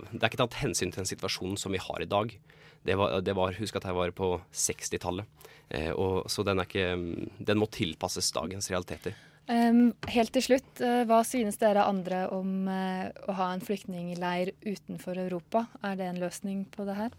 det 0.09 0.23
er 0.23 0.29
ikke 0.31 0.41
tatt 0.41 0.61
hensyn 0.63 0.89
til 0.89 1.03
den 1.03 1.11
situasjonen 1.11 1.59
som 1.61 1.73
vi 1.73 1.81
har 1.81 2.01
i 2.01 2.09
dag. 2.09 2.33
Det 2.81 2.95
var, 2.97 3.19
det 3.21 3.35
var 3.37 3.53
Husk 3.59 3.77
at 3.77 3.85
jeg 3.85 3.97
var 3.97 4.13
på 4.17 4.31
60-tallet. 4.49 5.25
Eh, 5.69 5.91
så 6.25 6.45
den, 6.47 6.59
er 6.59 6.69
ikke, 6.69 7.27
den 7.37 7.61
må 7.61 7.69
tilpasses 7.69 8.31
dagens 8.33 8.71
realiteter. 8.73 9.13
Helt 9.49 10.31
til 10.35 10.43
slutt, 10.45 10.79
eh, 10.85 11.01
hva 11.09 11.23
synes 11.27 11.57
dere 11.59 11.87
andre 11.89 12.27
om 12.31 12.67
eh, 12.69 13.09
å 13.27 13.35
ha 13.35 13.49
en 13.55 13.63
flyktningleir 13.63 14.53
utenfor 14.61 15.17
Europa? 15.17 15.65
Er 15.83 15.97
det 15.99 16.07
en 16.07 16.21
løsning 16.21 16.63
på 16.71 16.85
det 16.87 16.95
her? 16.99 17.17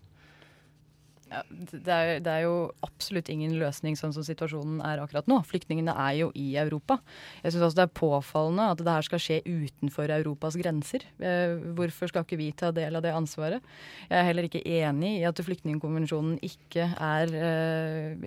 Ja, 1.33 1.41
det, 1.49 1.89
er, 1.89 2.19
det 2.21 2.29
er 2.29 2.43
jo 2.45 2.57
absolutt 2.85 3.31
ingen 3.33 3.55
løsning 3.57 3.97
sånn 3.97 4.13
som 4.13 4.25
situasjonen 4.25 4.83
er 4.85 5.01
akkurat 5.01 5.29
nå. 5.31 5.39
Flyktningene 5.49 5.95
er 5.97 6.19
jo 6.19 6.29
i 6.37 6.51
Europa. 6.61 6.99
Jeg 7.41 7.55
syns 7.55 7.67
også 7.71 7.81
det 7.81 7.87
er 7.87 7.95
påfallende 7.97 8.69
at 8.75 8.85
det 8.85 8.97
her 8.97 9.09
skal 9.09 9.23
skje 9.25 9.41
utenfor 9.49 10.13
Europas 10.13 10.61
grenser. 10.61 11.09
Eh, 11.25 11.57
hvorfor 11.75 12.13
skal 12.13 12.29
ikke 12.29 12.41
vi 12.41 12.53
ta 12.53 12.71
del 12.77 13.01
av 13.01 13.05
det 13.05 13.17
ansvaret? 13.17 13.65
Jeg 14.11 14.19
er 14.21 14.29
heller 14.29 14.49
ikke 14.49 14.63
enig 14.63 15.19
i 15.19 15.27
at 15.29 15.45
flyktningkonvensjonen 15.49 16.39
ikke 16.45 16.91
er 16.93 17.37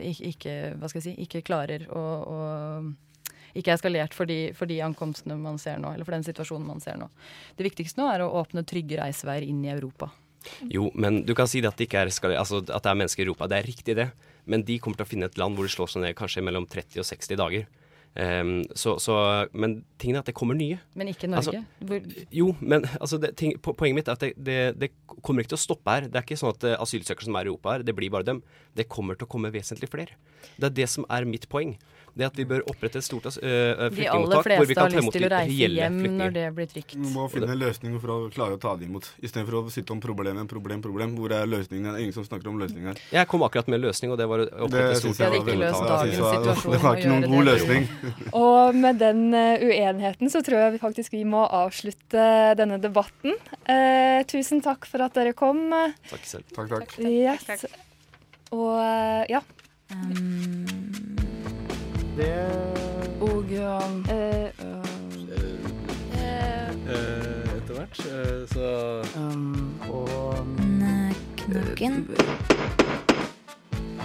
ikke, 0.01 0.75
hva 0.75 0.89
skal 0.89 1.01
jeg 1.01 1.07
si, 1.11 1.17
ikke 1.25 1.45
klarer 1.45 1.85
å, 1.93 2.05
å 2.25 2.39
ikke 3.55 3.73
er 3.73 3.79
skalert 3.79 4.15
for 4.17 4.29
de, 4.29 4.51
for 4.57 4.69
de 4.69 4.81
ankomstene 4.83 5.37
man 5.39 5.57
ser 5.61 5.79
nå, 5.81 5.93
eller 5.95 6.07
for 6.07 6.15
den 6.15 6.27
situasjonen 6.27 6.67
man 6.67 6.83
ser 6.83 6.99
nå. 6.99 7.09
Det 7.55 7.67
viktigste 7.69 8.01
nå 8.01 8.09
er 8.11 8.25
å 8.25 8.33
åpne 8.41 8.65
trygge 8.67 8.99
reiseveier 8.99 9.47
inn 9.47 9.63
i 9.65 9.71
Europa. 9.73 10.11
Jo, 10.69 10.91
men 10.93 11.23
du 11.25 11.33
kan 11.37 11.49
si 11.49 11.61
det 11.63 11.71
at 11.71 11.79
det 11.79 11.89
er, 11.93 12.11
altså, 12.37 12.61
at 12.61 12.83
det 12.83 12.91
er 12.91 12.99
mennesker 12.99 13.23
i 13.23 13.25
Europa. 13.25 13.47
Det 13.49 13.57
er 13.57 13.67
riktig, 13.67 13.95
det. 13.97 14.11
Men 14.45 14.65
de 14.67 14.77
kommer 14.77 14.99
til 14.99 15.07
å 15.07 15.09
finne 15.09 15.29
et 15.31 15.39
land 15.41 15.57
hvor 15.57 15.65
de 15.65 15.73
slår 15.73 15.89
seg 15.91 16.05
ned 16.05 16.17
kanskje 16.19 16.43
mellom 16.45 16.67
30 16.69 17.01
og 17.01 17.07
60 17.07 17.41
dager. 17.41 17.65
Um, 18.15 18.61
så, 18.79 18.93
så, 19.03 19.13
men 19.51 19.81
tingen 19.99 20.15
er 20.15 20.23
at 20.23 20.29
det 20.29 20.37
kommer 20.37 20.55
nye. 20.55 20.77
Men 20.95 21.09
ikke 21.11 21.27
Norge. 21.27 21.65
Hvor, 21.83 22.05
Jo, 22.31 22.53
men 22.61 22.85
altså, 22.99 23.19
det, 23.19 23.33
ting, 23.41 23.57
poenget 23.59 23.97
mitt 23.97 24.11
er 24.11 24.15
at 24.15 24.23
det, 24.23 24.31
det, 24.37 24.59
det 24.79 24.91
kommer 25.25 25.43
ikke 25.43 25.55
til 25.55 25.59
å 25.59 25.65
stoppe 25.65 25.97
her. 25.97 26.07
Det 26.07 26.21
er 26.21 26.27
ikke 26.27 26.39
sånn 26.39 26.53
at 26.55 26.67
eh, 26.69 26.77
asylsøkere 26.79 27.27
som 27.27 27.35
er 27.35 27.49
i 27.49 27.51
Europa 27.51 27.75
her, 27.75 27.83
det 27.87 27.97
blir 27.97 28.13
bare 28.13 28.27
dem. 28.27 28.39
Det 28.77 28.87
kommer 28.91 29.19
til 29.19 29.27
å 29.27 29.33
komme 29.35 29.51
vesentlig 29.51 29.91
flere. 29.91 30.15
Det 30.55 30.69
er 30.69 30.77
det 30.79 30.87
som 30.93 31.07
er 31.11 31.27
mitt 31.27 31.49
poeng. 31.51 31.75
Det 32.15 32.25
at 32.29 32.37
vi 32.39 32.45
bør 32.47 32.61
opprette 32.71 33.01
et 33.01 33.05
stort 33.05 33.25
øh, 33.27 33.33
de 33.35 33.49
reelle 33.51 33.89
flyktningmottak 33.91 34.45
hvor 34.55 34.67
vi 34.69 34.75
fleste 34.75 34.75
kan 34.75 34.83
har 34.83 34.89
ta 34.89 34.95
lyst 34.95 35.03
imot 35.03 35.15
til 35.15 35.25
å 35.25 35.31
reise 35.33 35.51
reelle 35.51 35.81
hjem 35.81 35.95
når 35.95 36.05
flyktninger. 36.05 36.35
det 36.37 36.45
blir 36.55 36.69
trygt. 36.71 36.95
Vi 36.95 37.11
må 37.15 37.25
finne 37.33 37.49
en 37.51 37.59
løsning 37.59 37.97
for 37.99 38.13
å 38.13 38.17
klare 38.31 38.55
å 38.55 38.61
ta 38.61 38.75
det 38.79 38.87
imot, 38.87 39.09
istedenfor 39.19 39.57
å 39.59 39.63
sitte 39.73 39.95
om 39.95 40.01
problemet, 40.03 40.47
problem, 40.51 40.83
problem. 40.85 41.15
Hvor 41.19 41.35
er 41.35 41.49
løsningen? 41.51 41.89
Det 41.89 41.99
er 41.99 42.05
ingen 42.05 42.15
som 42.15 42.27
snakker 42.27 42.51
om 42.51 42.61
løsningen 42.61 42.91
her. 42.93 43.01
Jeg 43.17 43.29
kom 43.31 43.43
akkurat 43.47 43.71
med 43.71 43.79
en 43.81 43.85
løsning, 43.89 44.13
og 44.15 44.21
det 44.21 44.29
var 44.31 44.45
å 44.45 44.47
opprette 44.67 44.95
et 44.95 45.01
stort 45.03 45.19
jeg 45.19 45.31
hadde 45.33 45.41
var 45.43 45.51
ikke 45.51 45.89
dagens 45.91 46.65
det 46.65 46.75
Det 46.75 46.81
var 46.85 47.01
ikke 47.01 47.11
noen 47.11 47.27
god 47.29 47.41
det. 47.41 47.51
løsning. 47.51 47.89
Og 48.45 48.79
med 48.85 48.99
den 49.01 49.21
eh, 49.35 49.65
uenigheten 49.65 50.31
så 50.31 50.41
tror 50.45 50.61
jeg 50.61 50.75
vi 50.75 50.81
faktisk 50.81 51.15
vi 51.15 51.23
må 51.27 51.43
avslutte 51.43 52.27
denne 52.59 52.79
debatten. 52.81 53.35
Uh, 53.67 54.23
tusen 54.29 54.63
takk 54.63 54.87
for 54.89 55.03
at 55.05 55.15
dere 55.17 55.35
kom. 55.37 55.67
Takk 56.09 56.27
selv. 56.27 56.47
Takk, 56.55 56.71
takk. 56.71 56.97
Yes. 57.03 57.43
takk. 57.47 57.67
Og 58.55 58.79
eh, 58.79 59.25
ja. 59.35 59.43
Um, 59.91 61.04
Og 62.15 63.49
um, 63.51 64.05
eh, 64.07 64.47
Etter 67.57 67.73
hvert, 67.75 67.99
så 68.47 68.69
um, 69.19 69.75
Emneknaggen. 70.63 72.07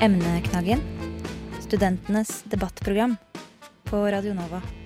Emneknaggen. 0.00 0.82
Studentenes 1.60 2.42
debattprogram 2.50 3.16
på 3.84 3.96
Radio 4.10 4.34
Nova. 4.34 4.79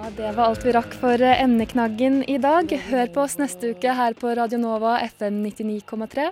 Ja, 0.00 0.10
det 0.16 0.30
var 0.36 0.44
alt 0.48 0.64
vi 0.64 0.72
rakk 0.72 0.94
for 1.00 1.20
eh, 1.24 1.42
emneknaggen 1.42 2.22
i 2.30 2.38
dag. 2.40 2.70
Hør 2.88 3.10
på 3.12 3.20
oss 3.26 3.38
neste 3.40 3.72
uke 3.74 3.92
her 3.96 4.14
på 4.16 4.32
Radio 4.36 4.58
Nova 4.60 4.98
FM 5.04 5.42
99,3. 5.44 6.30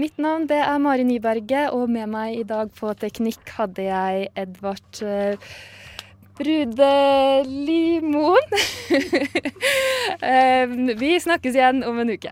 Mitt 0.00 0.18
navn 0.18 0.48
det 0.50 0.58
er 0.64 0.78
Mari 0.82 1.04
Nyberget, 1.06 1.70
og 1.76 1.90
med 1.94 2.10
meg 2.10 2.38
i 2.40 2.46
dag 2.48 2.72
på 2.74 2.90
teknikk 2.98 3.48
hadde 3.58 3.82
jeg 3.86 4.28
Edvard 4.44 5.02
eh, 5.06 5.36
Brudelimoen. 6.38 7.78
Eh, 10.24 10.68
vi 10.96 11.20
snakkes 11.20 11.56
igjen 11.56 11.82
om 11.84 11.98
en 12.00 12.10
uke. 12.14 12.30